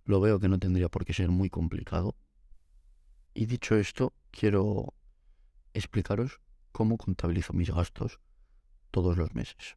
lo 0.04 0.20
veo 0.20 0.40
que 0.40 0.48
no 0.48 0.58
tendría 0.58 0.88
por 0.88 1.04
qué 1.04 1.12
ser 1.12 1.28
muy 1.28 1.48
complicado. 1.48 2.16
Y 3.34 3.46
dicho 3.46 3.76
esto, 3.76 4.14
quiero 4.32 4.94
explicaros 5.74 6.40
cómo 6.72 6.98
contabilizo 6.98 7.52
mis 7.52 7.70
gastos 7.70 8.18
todos 8.90 9.16
los 9.16 9.32
meses. 9.36 9.76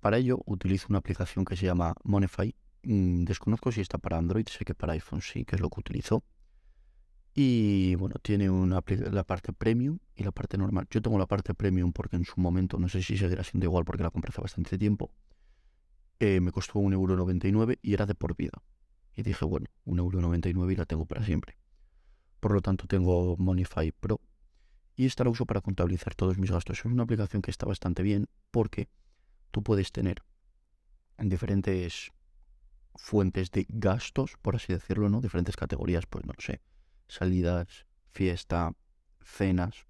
Para 0.00 0.16
ello 0.16 0.40
utilizo 0.44 0.88
una 0.88 0.98
aplicación 0.98 1.44
que 1.44 1.54
se 1.54 1.66
llama 1.66 1.94
Monify. 2.02 2.52
Mm, 2.82 3.22
desconozco 3.22 3.70
si 3.70 3.80
está 3.80 3.98
para 3.98 4.18
Android, 4.18 4.48
sé 4.48 4.64
que 4.64 4.74
para 4.74 4.94
iPhone 4.94 5.22
sí, 5.22 5.44
que 5.44 5.54
es 5.54 5.62
lo 5.62 5.70
que 5.70 5.78
utilizo. 5.78 6.24
Y 7.40 7.94
bueno, 7.94 8.16
tiene 8.20 8.50
una, 8.50 8.82
la 9.12 9.22
parte 9.22 9.52
premium 9.52 10.00
y 10.16 10.24
la 10.24 10.32
parte 10.32 10.58
normal. 10.58 10.88
Yo 10.90 11.00
tengo 11.00 11.20
la 11.20 11.26
parte 11.26 11.54
premium 11.54 11.92
porque 11.92 12.16
en 12.16 12.24
su 12.24 12.40
momento, 12.40 12.80
no 12.80 12.88
sé 12.88 13.00
si 13.00 13.16
seguirá 13.16 13.44
siendo 13.44 13.64
igual 13.64 13.84
porque 13.84 14.02
la 14.02 14.10
compré 14.10 14.30
hace 14.30 14.40
bastante 14.40 14.76
tiempo, 14.76 15.12
eh, 16.18 16.40
me 16.40 16.50
costó 16.50 16.80
1,99€ 16.80 17.78
y 17.80 17.94
era 17.94 18.06
de 18.06 18.16
por 18.16 18.34
vida. 18.34 18.60
Y 19.14 19.22
dije, 19.22 19.44
bueno, 19.44 19.66
1,99€ 19.86 20.72
y 20.72 20.74
la 20.74 20.84
tengo 20.84 21.06
para 21.06 21.24
siempre. 21.24 21.56
Por 22.40 22.50
lo 22.50 22.60
tanto, 22.60 22.88
tengo 22.88 23.36
Monify 23.36 23.92
Pro 23.92 24.20
y 24.96 25.06
esta 25.06 25.22
la 25.22 25.30
uso 25.30 25.46
para 25.46 25.60
contabilizar 25.60 26.16
todos 26.16 26.38
mis 26.38 26.50
gastos. 26.50 26.80
Es 26.80 26.86
una 26.86 27.04
aplicación 27.04 27.40
que 27.40 27.52
está 27.52 27.66
bastante 27.66 28.02
bien 28.02 28.26
porque 28.50 28.88
tú 29.52 29.62
puedes 29.62 29.92
tener 29.92 30.24
diferentes 31.18 32.10
fuentes 32.96 33.52
de 33.52 33.64
gastos, 33.68 34.32
por 34.42 34.56
así 34.56 34.72
decirlo, 34.72 35.08
¿no? 35.08 35.20
Diferentes 35.20 35.54
categorías, 35.54 36.04
pues 36.06 36.26
no 36.26 36.32
lo 36.32 36.40
sé, 36.40 36.60
salidas, 37.08 37.86
fiesta, 38.10 38.72
cenas, 39.22 39.86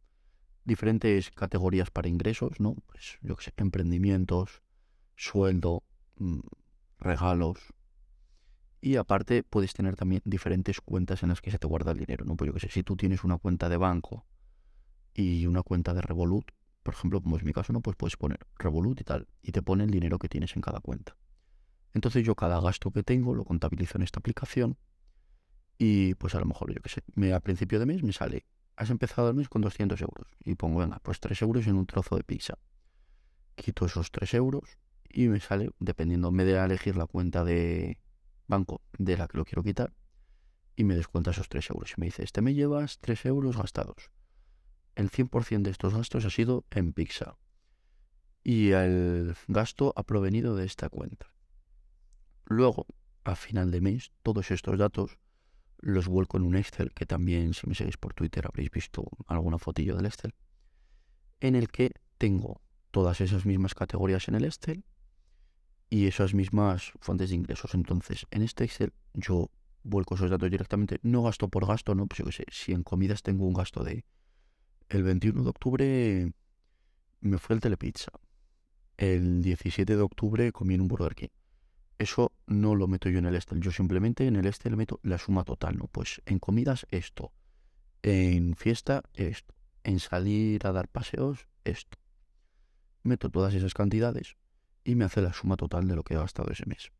diferentes 0.64 1.30
categorías 1.30 1.90
para 1.90 2.08
ingresos, 2.08 2.60
¿no? 2.60 2.74
Pues 2.86 3.18
yo 3.22 3.36
qué 3.36 3.44
sé, 3.44 3.52
emprendimientos, 3.56 4.62
sueldo, 5.16 5.82
mm, 6.16 6.40
regalos. 6.98 7.58
Y 8.80 8.96
aparte 8.96 9.42
puedes 9.42 9.72
tener 9.72 9.96
también 9.96 10.22
diferentes 10.24 10.80
cuentas 10.80 11.22
en 11.22 11.30
las 11.30 11.40
que 11.40 11.50
se 11.50 11.58
te 11.58 11.66
guarda 11.66 11.92
el 11.92 11.98
dinero, 11.98 12.24
¿no? 12.24 12.36
Pues 12.36 12.48
yo 12.48 12.54
qué 12.54 12.60
sé, 12.60 12.68
si 12.68 12.82
tú 12.82 12.96
tienes 12.96 13.24
una 13.24 13.38
cuenta 13.38 13.68
de 13.68 13.76
banco 13.76 14.24
y 15.14 15.46
una 15.46 15.62
cuenta 15.62 15.94
de 15.94 16.02
Revolut, 16.02 16.50
por 16.82 16.94
ejemplo, 16.94 17.20
como 17.20 17.36
es 17.36 17.42
mi 17.42 17.52
caso, 17.52 17.72
¿no? 17.72 17.80
Pues 17.80 17.96
puedes 17.96 18.16
poner 18.16 18.38
Revolut 18.56 19.00
y 19.00 19.04
tal, 19.04 19.26
y 19.42 19.52
te 19.52 19.62
pone 19.62 19.84
el 19.84 19.90
dinero 19.90 20.18
que 20.18 20.28
tienes 20.28 20.54
en 20.54 20.62
cada 20.62 20.80
cuenta. 20.80 21.16
Entonces 21.94 22.24
yo 22.24 22.34
cada 22.34 22.60
gasto 22.60 22.90
que 22.90 23.02
tengo 23.02 23.34
lo 23.34 23.44
contabilizo 23.44 23.98
en 23.98 24.02
esta 24.02 24.20
aplicación 24.20 24.76
y 25.78 26.14
pues 26.14 26.34
a 26.34 26.40
lo 26.40 26.46
mejor, 26.46 26.74
yo 26.74 26.80
qué 26.82 26.88
sé, 26.88 27.02
me, 27.14 27.32
a 27.32 27.40
principio 27.40 27.78
de 27.78 27.86
mes 27.86 28.02
me 28.02 28.12
sale, 28.12 28.46
has 28.76 28.90
empezado 28.90 29.28
el 29.28 29.34
mes 29.34 29.48
con 29.48 29.62
200 29.62 30.00
euros. 30.00 30.28
Y 30.44 30.56
pongo, 30.56 30.80
venga, 30.80 30.98
pues 31.00 31.20
3 31.20 31.40
euros 31.42 31.66
en 31.66 31.76
un 31.76 31.86
trozo 31.86 32.16
de 32.16 32.24
pizza. 32.24 32.58
Quito 33.54 33.86
esos 33.86 34.10
3 34.10 34.34
euros 34.34 34.78
y 35.08 35.28
me 35.28 35.40
sale, 35.40 35.70
dependiendo, 35.78 36.30
me 36.32 36.44
de 36.44 36.58
elegir 36.62 36.96
la 36.96 37.06
cuenta 37.06 37.44
de 37.44 37.98
banco 38.46 38.82
de 38.98 39.16
la 39.16 39.28
que 39.28 39.38
lo 39.38 39.44
quiero 39.44 39.62
quitar, 39.62 39.92
y 40.76 40.84
me 40.84 40.94
descuenta 40.94 41.30
esos 41.30 41.48
3 41.48 41.70
euros. 41.70 41.92
Y 41.96 42.00
me 42.00 42.06
dice, 42.06 42.22
este 42.22 42.40
me 42.40 42.54
llevas 42.54 42.98
3 43.00 43.26
euros 43.26 43.56
gastados. 43.56 44.10
El 44.94 45.10
100% 45.10 45.62
de 45.62 45.70
estos 45.70 45.94
gastos 45.94 46.24
ha 46.24 46.30
sido 46.30 46.64
en 46.70 46.92
pizza. 46.92 47.36
Y 48.44 48.70
el 48.70 49.36
gasto 49.48 49.92
ha 49.96 50.04
provenido 50.04 50.56
de 50.56 50.66
esta 50.66 50.88
cuenta. 50.88 51.32
Luego, 52.46 52.86
a 53.24 53.34
final 53.34 53.70
de 53.70 53.80
mes, 53.80 54.12
todos 54.22 54.50
estos 54.50 54.78
datos 54.78 55.18
los 55.78 56.08
vuelco 56.08 56.36
en 56.36 56.44
un 56.44 56.56
Excel, 56.56 56.92
que 56.92 57.06
también 57.06 57.54
si 57.54 57.66
me 57.66 57.74
seguís 57.74 57.96
por 57.96 58.14
Twitter 58.14 58.46
habréis 58.46 58.70
visto 58.70 59.08
alguna 59.26 59.58
fotillo 59.58 59.96
del 59.96 60.06
Excel, 60.06 60.34
en 61.40 61.54
el 61.54 61.68
que 61.68 61.92
tengo 62.18 62.60
todas 62.90 63.20
esas 63.20 63.46
mismas 63.46 63.74
categorías 63.74 64.28
en 64.28 64.34
el 64.34 64.44
Excel 64.44 64.84
y 65.90 66.06
esas 66.06 66.34
mismas 66.34 66.92
fuentes 67.00 67.30
de 67.30 67.36
ingresos. 67.36 67.74
Entonces, 67.74 68.26
en 68.30 68.42
este 68.42 68.64
Excel 68.64 68.92
yo 69.14 69.50
vuelco 69.82 70.16
esos 70.16 70.30
datos 70.30 70.50
directamente, 70.50 70.98
no 71.02 71.22
gasto 71.22 71.48
por 71.48 71.66
gasto, 71.66 71.94
no, 71.94 72.06
pues 72.06 72.18
yo 72.24 72.32
sé, 72.32 72.44
si 72.50 72.72
en 72.72 72.82
comidas 72.82 73.22
tengo 73.22 73.46
un 73.46 73.54
gasto 73.54 73.84
de 73.84 74.04
el 74.88 75.02
21 75.02 75.42
de 75.42 75.48
octubre 75.48 76.32
me 77.20 77.38
fue 77.38 77.54
el 77.54 77.60
telepizza. 77.60 78.10
El 78.96 79.42
17 79.42 79.96
de 79.96 80.02
octubre 80.02 80.50
comí 80.50 80.74
en 80.74 80.80
un 80.80 80.88
Burger 80.88 81.14
King 81.14 81.28
eso 81.98 82.32
no 82.46 82.74
lo 82.74 82.86
meto 82.86 83.08
yo 83.08 83.18
en 83.18 83.26
el 83.26 83.34
Excel. 83.34 83.60
Yo 83.60 83.72
simplemente 83.72 84.26
en 84.26 84.36
el 84.36 84.46
Excel 84.46 84.76
meto 84.76 85.00
la 85.02 85.18
suma 85.18 85.44
total, 85.44 85.76
¿no? 85.76 85.88
Pues 85.88 86.22
en 86.26 86.38
comidas 86.38 86.86
esto, 86.90 87.32
en 88.02 88.54
fiesta 88.54 89.02
esto, 89.14 89.54
en 89.82 89.98
salir 89.98 90.66
a 90.66 90.72
dar 90.72 90.88
paseos 90.88 91.48
esto. 91.64 91.98
Meto 93.02 93.30
todas 93.30 93.54
esas 93.54 93.74
cantidades 93.74 94.36
y 94.84 94.94
me 94.94 95.04
hace 95.04 95.20
la 95.20 95.32
suma 95.32 95.56
total 95.56 95.88
de 95.88 95.96
lo 95.96 96.04
que 96.04 96.14
he 96.14 96.18
gastado 96.18 96.52
ese 96.52 96.66
mes. 96.66 96.92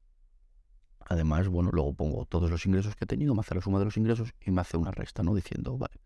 Además, 1.01 1.49
bueno, 1.49 1.71
luego 1.73 1.95
pongo 1.95 2.27
todos 2.27 2.51
los 2.51 2.67
ingresos 2.67 2.95
que 2.97 3.05
he 3.05 3.07
tenido, 3.07 3.35
me 3.35 3.41
hace 3.41 3.55
la 3.55 3.63
suma 3.63 3.79
de 3.79 3.87
los 3.87 3.97
ingresos 3.97 4.35
y 4.45 4.51
me 4.51 4.61
hace 4.61 4.77
una 4.77 4.91
resta, 4.91 5.23
¿no? 5.23 5.35
Diciendo, 5.35 5.79
vale, 5.79 6.01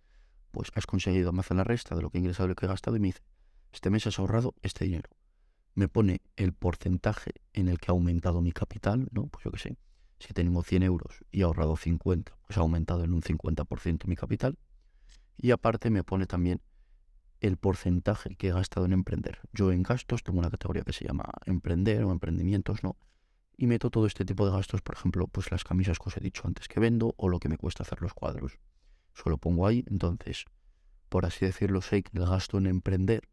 pues 0.51 0.71
has 0.75 0.87
conseguido, 0.87 1.33
me 1.33 1.41
hace 1.41 1.55
la 1.55 1.65
resta 1.65 1.97
de 1.97 2.03
lo 2.03 2.11
que 2.11 2.19
he 2.19 2.21
ingresado 2.21 2.47
y 2.47 2.51
lo 2.51 2.55
que 2.55 2.67
he 2.67 2.69
gastado 2.69 2.97
y 2.97 3.01
me 3.01 3.09
dice, 3.09 3.23
este 3.73 3.91
mes 3.91 4.07
has 4.07 4.19
ahorrado 4.19 4.55
este 4.63 4.85
dinero 4.85 5.09
me 5.75 5.89
pone 5.89 6.21
el 6.37 6.53
porcentaje 6.53 7.33
en 7.53 7.69
el 7.69 7.79
que 7.79 7.91
ha 7.91 7.93
aumentado 7.93 8.41
mi 8.41 8.53
capital, 8.53 9.09
¿no? 9.11 9.27
Pues 9.27 9.45
yo 9.45 9.51
qué 9.51 9.59
sé, 9.59 9.77
si 10.19 10.35
tengo 10.35 10.63
100 10.63 10.83
euros 10.83 11.25
y 11.31 11.41
he 11.41 11.45
ahorrado 11.45 11.77
50, 11.77 12.37
pues 12.47 12.59
ha 12.59 12.61
aumentado 12.61 13.05
en 13.05 13.13
un 13.13 13.23
50% 13.23 14.07
mi 14.07 14.17
capital. 14.17 14.59
Y 15.37 15.51
aparte 15.51 15.91
me 15.91 16.05
pone 16.05 16.27
también 16.27 16.61
el 17.41 17.57
porcentaje 17.57 18.37
que 18.37 18.49
he 18.49 18.53
gastado 18.53 18.87
en 18.87 18.93
emprender. 18.93 19.41
Yo 19.53 19.73
en 19.73 19.83
gastos 19.83 20.23
tengo 20.23 20.39
una 20.39 20.51
categoría 20.51 20.83
que 20.83 20.93
se 20.93 21.07
llama 21.07 21.25
emprender 21.47 22.05
o 22.05 22.13
emprendimientos, 22.13 22.83
¿no? 22.85 22.97
Y 23.57 23.67
meto 23.67 23.91
todo 23.91 24.07
este 24.07 24.25
tipo 24.25 24.47
de 24.47 24.53
gastos, 24.53 24.83
por 24.83 24.95
ejemplo, 24.95 25.27
pues 25.27 25.51
las 25.51 25.65
camisas 25.65 25.99
que 25.99 26.09
os 26.09 26.17
he 26.17 26.21
dicho 26.21 26.43
antes 26.47 26.69
que 26.69 26.81
vendo 26.81 27.15
o 27.17 27.29
lo 27.29 27.39
que 27.41 27.49
me 27.49 27.57
cuesta 27.57 27.83
hacer 27.83 28.01
los 28.01 28.15
cuadros. 28.15 28.59
Solo 29.15 29.39
pongo 29.39 29.67
ahí, 29.67 29.85
entonces, 29.89 30.45
por 31.09 31.27
así 31.27 31.45
decirlo, 31.45 31.81
sé 31.83 32.03
que 32.03 32.17
el 32.19 32.27
gasto 32.27 32.59
en 32.59 32.67
emprender 32.67 33.29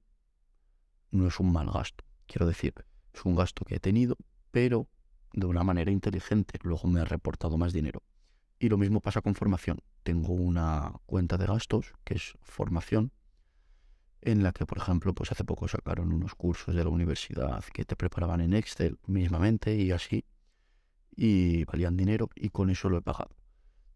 no 1.11 1.27
es 1.27 1.39
un 1.39 1.51
mal 1.51 1.69
gasto 1.69 2.08
Quiero 2.29 2.45
decir, 2.45 2.75
es 3.11 3.25
un 3.25 3.35
gasto 3.35 3.65
que 3.65 3.77
he 3.77 3.79
tenido, 3.79 4.15
pero 4.51 4.87
de 5.33 5.47
una 5.47 5.63
manera 5.63 5.89
inteligente. 5.89 6.59
Luego 6.61 6.87
me 6.87 7.01
ha 7.01 7.05
reportado 7.05 7.57
más 7.57 7.73
dinero. 7.73 8.03
Y 8.59 8.69
lo 8.69 8.77
mismo 8.77 9.01
pasa 9.01 9.21
con 9.21 9.33
formación. 9.33 9.79
Tengo 10.03 10.33
una 10.33 10.93
cuenta 11.07 11.37
de 11.37 11.47
gastos, 11.47 11.91
que 12.03 12.13
es 12.13 12.37
formación, 12.43 13.11
en 14.21 14.43
la 14.43 14.51
que, 14.51 14.67
por 14.67 14.77
ejemplo, 14.77 15.15
pues 15.15 15.31
hace 15.31 15.43
poco 15.43 15.67
sacaron 15.67 16.13
unos 16.13 16.35
cursos 16.35 16.75
de 16.75 16.83
la 16.83 16.91
universidad 16.91 17.63
que 17.73 17.83
te 17.83 17.95
preparaban 17.95 18.41
en 18.41 18.53
Excel 18.53 18.99
mismamente 19.07 19.75
y 19.75 19.91
así, 19.91 20.23
y 21.15 21.63
valían 21.65 21.97
dinero 21.97 22.29
y 22.35 22.49
con 22.49 22.69
eso 22.69 22.89
lo 22.89 22.99
he 22.99 23.01
pagado. 23.01 23.35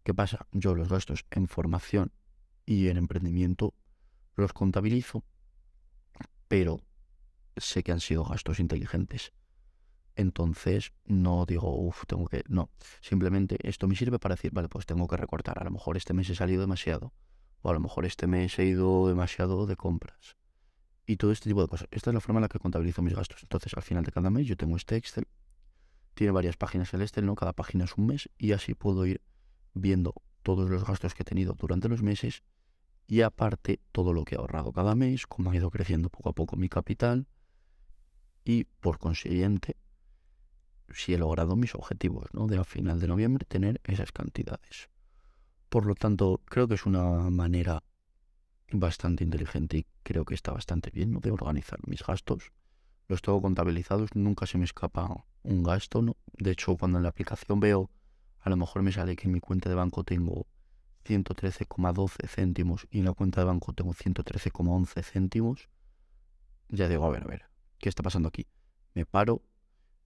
¿Qué 0.02 0.12
pasa? 0.12 0.48
Yo 0.50 0.74
los 0.74 0.88
gastos 0.88 1.24
en 1.30 1.46
formación 1.46 2.10
y 2.66 2.88
en 2.88 2.96
emprendimiento 2.96 3.74
los 4.34 4.52
contabilizo, 4.52 5.22
pero 6.48 6.80
sé 7.56 7.82
que 7.82 7.92
han 7.92 8.00
sido 8.00 8.24
gastos 8.24 8.60
inteligentes. 8.60 9.32
Entonces 10.16 10.92
no 11.04 11.44
digo, 11.46 11.74
uff, 11.74 12.04
tengo 12.06 12.26
que... 12.26 12.44
No, 12.48 12.70
simplemente 13.00 13.58
esto 13.68 13.88
me 13.88 13.96
sirve 13.96 14.18
para 14.18 14.36
decir, 14.36 14.52
vale, 14.52 14.68
pues 14.68 14.86
tengo 14.86 15.08
que 15.08 15.16
recortar. 15.16 15.58
A 15.58 15.64
lo 15.64 15.70
mejor 15.70 15.96
este 15.96 16.14
mes 16.14 16.30
he 16.30 16.34
salido 16.34 16.60
demasiado. 16.60 17.12
O 17.62 17.70
a 17.70 17.72
lo 17.72 17.80
mejor 17.80 18.04
este 18.06 18.26
mes 18.26 18.58
he 18.58 18.64
ido 18.64 19.08
demasiado 19.08 19.66
de 19.66 19.76
compras. 19.76 20.36
Y 21.06 21.16
todo 21.16 21.32
este 21.32 21.50
tipo 21.50 21.62
de 21.62 21.68
cosas. 21.68 21.88
Esta 21.90 22.10
es 22.10 22.14
la 22.14 22.20
forma 22.20 22.38
en 22.38 22.42
la 22.42 22.48
que 22.48 22.58
contabilizo 22.58 23.02
mis 23.02 23.14
gastos. 23.14 23.42
Entonces 23.42 23.74
al 23.74 23.82
final 23.82 24.04
de 24.04 24.12
cada 24.12 24.30
mes 24.30 24.46
yo 24.46 24.56
tengo 24.56 24.76
este 24.76 24.96
Excel. 24.96 25.26
Tiene 26.14 26.30
varias 26.30 26.56
páginas 26.56 26.94
el 26.94 27.02
Excel, 27.02 27.26
¿no? 27.26 27.34
Cada 27.34 27.52
página 27.52 27.84
es 27.84 27.96
un 27.96 28.06
mes. 28.06 28.30
Y 28.38 28.52
así 28.52 28.74
puedo 28.74 29.04
ir 29.06 29.20
viendo 29.74 30.14
todos 30.42 30.70
los 30.70 30.86
gastos 30.86 31.14
que 31.14 31.22
he 31.22 31.26
tenido 31.26 31.54
durante 31.54 31.88
los 31.88 32.02
meses 32.02 32.44
y 33.06 33.22
aparte 33.22 33.80
todo 33.92 34.12
lo 34.12 34.24
que 34.24 34.36
he 34.36 34.38
ahorrado 34.38 34.72
cada 34.72 34.94
mes, 34.94 35.26
cómo 35.26 35.50
ha 35.50 35.56
ido 35.56 35.70
creciendo 35.70 36.08
poco 36.08 36.30
a 36.30 36.32
poco 36.32 36.56
mi 36.56 36.68
capital 36.68 37.26
y 38.44 38.64
por 38.64 38.98
consiguiente 38.98 39.76
si 40.92 41.14
he 41.14 41.18
logrado 41.18 41.56
mis 41.56 41.74
objetivos, 41.74 42.26
¿no? 42.32 42.46
De 42.46 42.58
a 42.58 42.64
final 42.64 43.00
de 43.00 43.08
noviembre 43.08 43.46
tener 43.46 43.80
esas 43.84 44.12
cantidades. 44.12 44.90
Por 45.68 45.86
lo 45.86 45.94
tanto, 45.94 46.40
creo 46.44 46.68
que 46.68 46.74
es 46.74 46.86
una 46.86 47.30
manera 47.30 47.82
bastante 48.70 49.24
inteligente 49.24 49.78
y 49.78 49.86
creo 50.02 50.24
que 50.24 50.34
está 50.34 50.52
bastante 50.52 50.90
bien, 50.90 51.12
¿no? 51.12 51.20
De 51.20 51.30
organizar 51.30 51.80
mis 51.86 52.04
gastos. 52.04 52.52
Los 53.08 53.22
tengo 53.22 53.42
contabilizados, 53.42 54.10
nunca 54.14 54.46
se 54.46 54.58
me 54.58 54.64
escapa 54.64 55.24
un 55.42 55.62
gasto, 55.62 56.02
¿no? 56.02 56.16
De 56.32 56.52
hecho, 56.52 56.76
cuando 56.76 56.98
en 56.98 57.02
la 57.02 57.10
aplicación 57.10 57.60
veo, 57.60 57.90
a 58.40 58.50
lo 58.50 58.56
mejor 58.56 58.82
me 58.82 58.92
sale 58.92 59.16
que 59.16 59.26
en 59.26 59.32
mi 59.32 59.40
cuenta 59.40 59.68
de 59.68 59.74
banco 59.74 60.04
tengo 60.04 60.46
113,12 61.04 62.28
céntimos 62.28 62.86
y 62.90 63.00
en 63.00 63.06
la 63.06 63.12
cuenta 63.12 63.40
de 63.40 63.46
banco 63.46 63.72
tengo 63.72 63.92
113,11 63.92 65.02
céntimos, 65.02 65.68
ya 66.68 66.88
digo, 66.88 67.04
a 67.04 67.10
ver, 67.10 67.24
a 67.24 67.26
ver, 67.26 67.44
¿qué 67.84 67.90
está 67.90 68.02
pasando 68.02 68.28
aquí? 68.28 68.46
Me 68.94 69.04
paro, 69.04 69.42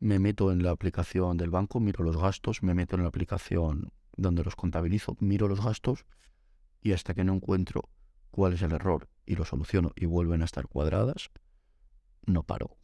me 0.00 0.18
meto 0.18 0.50
en 0.50 0.64
la 0.64 0.72
aplicación 0.72 1.36
del 1.36 1.50
banco, 1.50 1.78
miro 1.78 2.02
los 2.02 2.16
gastos, 2.16 2.60
me 2.64 2.74
meto 2.74 2.96
en 2.96 3.02
la 3.02 3.08
aplicación 3.08 3.92
donde 4.16 4.42
los 4.42 4.56
contabilizo, 4.56 5.16
miro 5.20 5.46
los 5.46 5.64
gastos 5.64 6.04
y 6.80 6.90
hasta 6.90 7.14
que 7.14 7.22
no 7.22 7.34
encuentro 7.34 7.88
cuál 8.32 8.54
es 8.54 8.62
el 8.62 8.72
error 8.72 9.08
y 9.26 9.36
lo 9.36 9.44
soluciono 9.44 9.92
y 9.94 10.06
vuelven 10.06 10.42
a 10.42 10.46
estar 10.46 10.66
cuadradas, 10.66 11.30
no 12.26 12.42
paro. 12.42 12.78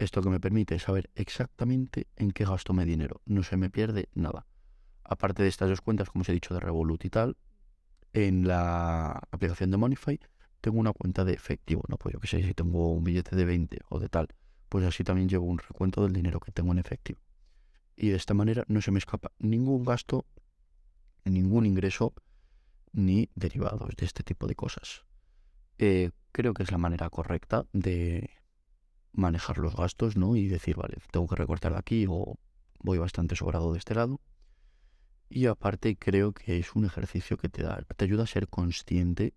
Esto 0.00 0.22
que 0.22 0.30
me 0.30 0.40
permite 0.40 0.76
saber 0.80 1.08
exactamente 1.14 2.08
en 2.16 2.32
qué 2.32 2.44
gasto 2.44 2.72
mi 2.72 2.84
dinero. 2.84 3.20
No 3.24 3.44
se 3.44 3.56
me 3.56 3.70
pierde 3.70 4.08
nada. 4.12 4.48
Aparte 5.04 5.44
de 5.44 5.50
estas 5.50 5.68
dos 5.68 5.82
cuentas, 5.82 6.10
como 6.10 6.22
os 6.22 6.28
he 6.28 6.32
dicho, 6.32 6.52
de 6.52 6.58
Revolut 6.58 7.04
y 7.04 7.10
tal, 7.10 7.36
en 8.12 8.48
la 8.48 9.22
aplicación 9.30 9.70
de 9.70 9.76
Monify 9.76 10.18
tengo 10.62 10.78
una 10.78 10.92
cuenta 10.92 11.24
de 11.24 11.34
efectivo, 11.34 11.82
¿no? 11.88 11.98
Pues 11.98 12.14
yo 12.14 12.20
que 12.20 12.28
sé, 12.28 12.42
si 12.42 12.54
tengo 12.54 12.92
un 12.92 13.04
billete 13.04 13.36
de 13.36 13.44
20 13.44 13.80
o 13.90 13.98
de 13.98 14.08
tal, 14.08 14.28
pues 14.70 14.86
así 14.86 15.04
también 15.04 15.28
llevo 15.28 15.44
un 15.44 15.58
recuento 15.58 16.02
del 16.02 16.14
dinero 16.14 16.40
que 16.40 16.52
tengo 16.52 16.72
en 16.72 16.78
efectivo. 16.78 17.20
Y 17.96 18.08
de 18.08 18.16
esta 18.16 18.32
manera 18.32 18.64
no 18.68 18.80
se 18.80 18.92
me 18.92 18.98
escapa 18.98 19.32
ningún 19.38 19.84
gasto, 19.84 20.24
ningún 21.24 21.66
ingreso, 21.66 22.14
ni 22.92 23.28
derivados 23.34 23.94
de 23.96 24.06
este 24.06 24.22
tipo 24.22 24.46
de 24.46 24.54
cosas. 24.54 25.04
Eh, 25.78 26.10
creo 26.30 26.54
que 26.54 26.62
es 26.62 26.70
la 26.70 26.78
manera 26.78 27.10
correcta 27.10 27.66
de 27.72 28.30
manejar 29.12 29.58
los 29.58 29.74
gastos, 29.74 30.16
¿no? 30.16 30.36
Y 30.36 30.46
decir, 30.48 30.76
vale, 30.76 30.96
tengo 31.10 31.26
que 31.26 31.36
recortar 31.36 31.72
de 31.72 31.78
aquí 31.78 32.06
o 32.08 32.38
voy 32.78 32.98
bastante 32.98 33.34
sobrado 33.34 33.72
de 33.72 33.78
este 33.78 33.94
lado. 33.94 34.20
Y 35.28 35.46
aparte 35.46 35.96
creo 35.96 36.32
que 36.32 36.58
es 36.58 36.74
un 36.74 36.84
ejercicio 36.84 37.36
que 37.36 37.48
te, 37.48 37.62
da, 37.62 37.82
te 37.96 38.04
ayuda 38.04 38.24
a 38.24 38.26
ser 38.26 38.48
consciente 38.48 39.34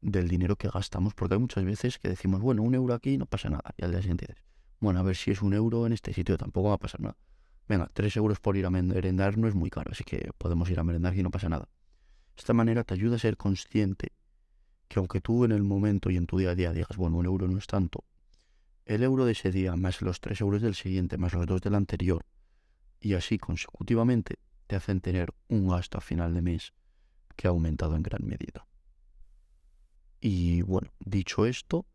del 0.00 0.28
dinero 0.28 0.56
que 0.56 0.68
gastamos, 0.68 1.14
porque 1.14 1.34
hay 1.34 1.40
muchas 1.40 1.64
veces 1.64 1.98
que 1.98 2.08
decimos, 2.08 2.40
bueno, 2.40 2.62
un 2.62 2.74
euro 2.74 2.94
aquí 2.94 3.18
no 3.18 3.26
pasa 3.26 3.50
nada, 3.50 3.74
y 3.76 3.84
al 3.84 3.90
día 3.90 4.00
siguiente 4.00 4.26
dices, 4.28 4.44
bueno, 4.80 5.00
a 5.00 5.02
ver 5.02 5.16
si 5.16 5.30
es 5.30 5.42
un 5.42 5.52
euro 5.52 5.86
en 5.86 5.92
este 5.92 6.12
sitio, 6.12 6.38
tampoco 6.38 6.68
va 6.68 6.74
a 6.74 6.78
pasar 6.78 7.00
nada. 7.00 7.16
Venga, 7.68 7.90
tres 7.92 8.16
euros 8.16 8.40
por 8.40 8.56
ir 8.56 8.66
a 8.66 8.70
merendar 8.70 9.38
no 9.38 9.46
es 9.46 9.54
muy 9.54 9.70
caro, 9.70 9.92
así 9.92 10.02
que 10.02 10.30
podemos 10.38 10.68
ir 10.70 10.80
a 10.80 10.84
merendar 10.84 11.16
y 11.16 11.22
no 11.22 11.30
pasa 11.30 11.48
nada. 11.48 11.68
De 12.34 12.40
esta 12.40 12.54
manera 12.54 12.82
te 12.82 12.94
ayuda 12.94 13.16
a 13.16 13.18
ser 13.18 13.36
consciente 13.36 14.12
que 14.88 14.98
aunque 14.98 15.20
tú 15.20 15.44
en 15.44 15.52
el 15.52 15.62
momento 15.62 16.10
y 16.10 16.16
en 16.16 16.26
tu 16.26 16.38
día 16.38 16.50
a 16.50 16.54
día 16.54 16.72
digas, 16.72 16.96
bueno, 16.96 17.18
un 17.18 17.26
euro 17.26 17.46
no 17.46 17.58
es 17.58 17.66
tanto, 17.66 18.04
el 18.86 19.04
euro 19.04 19.24
de 19.24 19.32
ese 19.32 19.52
día 19.52 19.76
más 19.76 20.02
los 20.02 20.20
tres 20.20 20.40
euros 20.40 20.62
del 20.62 20.74
siguiente 20.74 21.16
más 21.16 21.32
los 21.32 21.46
dos 21.46 21.60
del 21.60 21.76
anterior, 21.76 22.24
y 23.00 23.14
así 23.14 23.38
consecutivamente 23.38 24.38
te 24.66 24.76
hacen 24.76 25.00
tener 25.00 25.32
un 25.48 25.68
gasto 25.68 25.98
a 25.98 26.00
final 26.00 26.34
de 26.34 26.42
mes 26.42 26.72
que 27.36 27.46
ha 27.46 27.50
aumentado 27.50 27.94
en 27.94 28.02
gran 28.02 28.26
medida. 28.26 28.66
Y 30.20 30.62
bueno, 30.62 30.90
dicho 30.98 31.46
esto, 31.46 31.86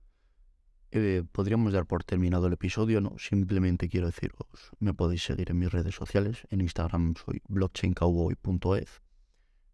eh, 0.91 1.23
podríamos 1.31 1.73
dar 1.73 1.85
por 1.85 2.03
terminado 2.03 2.47
el 2.47 2.53
episodio, 2.53 3.01
no, 3.01 3.17
simplemente 3.19 3.87
quiero 3.89 4.07
deciros, 4.07 4.47
me 4.79 4.93
podéis 4.93 5.23
seguir 5.23 5.51
en 5.51 5.59
mis 5.59 5.71
redes 5.71 5.93
sociales, 5.93 6.47
en 6.49 6.61
Instagram 6.61 7.15
soy 7.15 7.41
blockchaincowboy.ez, 7.47 9.01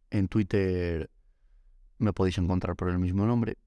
en 0.10 0.28
Twitter 0.28 1.10
me 1.98 2.12
podéis 2.14 2.38
encontrar 2.40 2.76
por 2.76 2.90
el 2.90 3.00
mismo 3.00 3.26
nombre. 3.26 3.58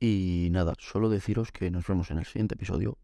Y 0.00 0.48
nada, 0.50 0.74
solo 0.78 1.08
deciros 1.08 1.52
que 1.52 1.70
nos 1.70 1.86
vemos 1.86 2.10
en 2.10 2.18
el 2.18 2.24
siguiente 2.24 2.54
episodio. 2.54 2.98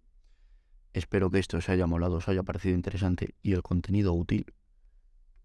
Espero 0.92 1.30
que 1.30 1.38
esto 1.38 1.58
os 1.58 1.68
haya 1.68 1.86
molado, 1.86 2.16
os 2.16 2.28
haya 2.28 2.42
parecido 2.42 2.74
interesante 2.74 3.34
y 3.42 3.52
el 3.52 3.62
contenido 3.62 4.12
útil. 4.12 4.46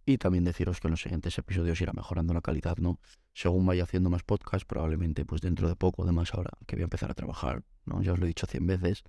Y 0.05 0.17
también 0.17 0.43
deciros 0.43 0.79
que 0.79 0.87
en 0.87 0.91
los 0.91 1.01
siguientes 1.01 1.37
episodios 1.37 1.81
irá 1.81 1.91
mejorando 1.93 2.33
la 2.33 2.41
calidad, 2.41 2.77
¿no? 2.77 2.99
Según 3.33 3.65
vaya 3.65 3.83
haciendo 3.83 4.09
más 4.09 4.23
podcasts, 4.23 4.65
probablemente 4.65 5.25
pues 5.25 5.41
dentro 5.41 5.67
de 5.67 5.75
poco, 5.75 6.03
además 6.03 6.33
ahora 6.33 6.51
que 6.67 6.75
voy 6.75 6.83
a 6.83 6.85
empezar 6.85 7.09
a 7.09 7.15
trabajar, 7.15 7.63
¿no? 7.85 8.01
Ya 8.01 8.13
os 8.13 8.19
lo 8.19 8.25
he 8.25 8.27
dicho 8.27 8.45
cien 8.45 8.67
veces, 8.67 9.03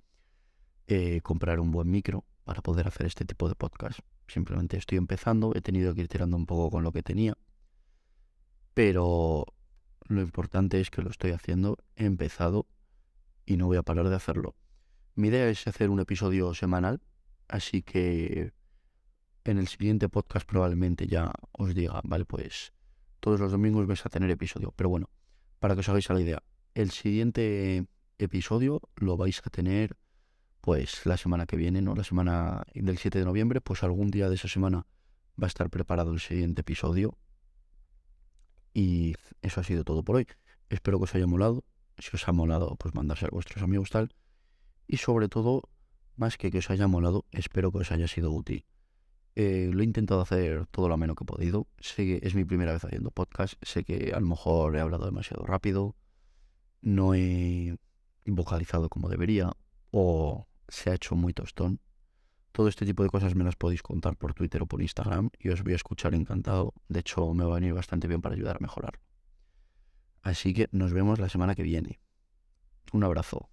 eh, 0.87 1.21
comprar 1.21 1.59
un 1.59 1.71
buen 1.71 1.89
micro 1.91 2.25
para 2.43 2.61
poder 2.61 2.87
hacer 2.87 3.05
este 3.05 3.25
tipo 3.25 3.47
de 3.47 3.55
podcast. 3.55 3.99
Simplemente 4.27 4.77
estoy 4.77 4.97
empezando, 4.97 5.53
he 5.55 5.61
tenido 5.61 5.93
que 5.93 6.01
ir 6.01 6.07
tirando 6.07 6.35
un 6.35 6.45
poco 6.45 6.71
con 6.71 6.83
lo 6.83 6.91
que 6.91 7.03
tenía, 7.03 7.37
pero 8.73 9.45
lo 10.07 10.21
importante 10.21 10.79
es 10.79 10.89
que 10.89 11.01
lo 11.01 11.09
estoy 11.09 11.31
haciendo, 11.31 11.77
he 11.95 12.05
empezado 12.05 12.67
y 13.45 13.57
no 13.57 13.67
voy 13.67 13.77
a 13.77 13.83
parar 13.83 14.09
de 14.09 14.15
hacerlo. 14.15 14.55
Mi 15.15 15.29
idea 15.29 15.49
es 15.49 15.67
hacer 15.67 15.89
un 15.89 15.99
episodio 15.99 16.53
semanal, 16.53 17.01
así 17.47 17.81
que 17.81 18.53
en 19.51 19.57
el 19.57 19.67
siguiente 19.67 20.09
podcast 20.09 20.47
probablemente 20.47 21.07
ya 21.07 21.31
os 21.51 21.73
diga, 21.73 22.01
vale, 22.03 22.25
pues 22.25 22.73
todos 23.19 23.39
los 23.39 23.51
domingos 23.51 23.87
vais 23.87 24.05
a 24.05 24.09
tener 24.09 24.29
episodio. 24.29 24.73
Pero 24.75 24.89
bueno, 24.89 25.09
para 25.59 25.73
que 25.73 25.81
os 25.81 25.89
hagáis 25.89 26.09
la 26.09 26.19
idea, 26.19 26.43
el 26.75 26.91
siguiente 26.91 27.87
episodio 28.17 28.81
lo 28.95 29.17
vais 29.17 29.41
a 29.43 29.49
tener 29.49 29.97
pues 30.61 31.05
la 31.05 31.17
semana 31.17 31.45
que 31.45 31.55
viene, 31.55 31.81
¿no? 31.81 31.95
La 31.95 32.03
semana 32.03 32.63
del 32.73 32.97
7 32.97 33.19
de 33.19 33.25
noviembre, 33.25 33.61
pues 33.61 33.83
algún 33.83 34.11
día 34.11 34.27
de 34.27 34.35
esa 34.35 34.49
semana 34.49 34.85
va 35.41 35.45
a 35.45 35.47
estar 35.47 35.69
preparado 35.69 36.11
el 36.11 36.19
siguiente 36.19 36.61
episodio. 36.61 37.17
Y 38.73 39.15
eso 39.41 39.61
ha 39.61 39.63
sido 39.63 39.83
todo 39.83 40.03
por 40.03 40.17
hoy. 40.17 40.27
Espero 40.69 40.97
que 40.99 41.05
os 41.05 41.15
haya 41.15 41.25
molado. 41.25 41.63
Si 41.97 42.09
os 42.13 42.27
ha 42.27 42.31
molado, 42.33 42.75
pues 42.75 42.93
mandarse 42.93 43.25
a 43.25 43.29
vuestros 43.29 43.63
amigos 43.63 43.89
tal. 43.89 44.13
Y 44.87 44.97
sobre 44.97 45.29
todo, 45.29 45.63
más 46.15 46.37
que 46.37 46.51
que 46.51 46.57
os 46.57 46.69
haya 46.69 46.87
molado, 46.87 47.25
espero 47.31 47.71
que 47.71 47.79
os 47.79 47.91
haya 47.91 48.07
sido 48.07 48.31
útil. 48.31 48.65
Eh, 49.39 49.69
lo 49.71 49.81
he 49.81 49.83
intentado 49.83 50.19
hacer 50.19 50.65
todo 50.65 50.87
lo 50.87 50.95
ameno 50.95 51.13
que 51.13 51.23
he 51.23 51.27
podido. 51.27 51.67
Sé 51.79 52.05
que 52.05 52.19
es 52.23 52.33
mi 52.33 52.43
primera 52.43 52.73
vez 52.73 52.83
haciendo 52.83 53.11
podcast. 53.11 53.53
Sé 53.61 53.83
que 53.83 54.11
a 54.11 54.19
lo 54.19 54.25
mejor 54.25 54.75
he 54.75 54.79
hablado 54.79 55.05
demasiado 55.05 55.45
rápido. 55.45 55.95
No 56.81 57.13
he 57.13 57.77
vocalizado 58.25 58.89
como 58.89 59.09
debería. 59.09 59.51
O 59.91 60.47
se 60.67 60.89
ha 60.89 60.95
hecho 60.95 61.15
muy 61.15 61.33
tostón. 61.33 61.79
Todo 62.51 62.67
este 62.67 62.83
tipo 62.83 63.03
de 63.03 63.09
cosas 63.09 63.35
me 63.35 63.43
las 63.43 63.55
podéis 63.55 63.83
contar 63.83 64.17
por 64.17 64.33
Twitter 64.33 64.63
o 64.63 64.65
por 64.65 64.81
Instagram 64.81 65.29
y 65.37 65.49
os 65.49 65.61
voy 65.61 65.73
a 65.73 65.75
escuchar 65.75 66.15
encantado. 66.15 66.73
De 66.87 67.01
hecho, 67.01 67.31
me 67.35 67.45
va 67.45 67.51
a 67.51 67.59
venir 67.59 67.75
bastante 67.75 68.07
bien 68.07 68.23
para 68.23 68.33
ayudar 68.33 68.55
a 68.55 68.59
mejorar. 68.59 68.99
Así 70.23 70.55
que 70.55 70.67
nos 70.71 70.93
vemos 70.93 71.19
la 71.19 71.29
semana 71.29 71.53
que 71.53 71.61
viene. 71.61 71.99
Un 72.91 73.03
abrazo. 73.03 73.51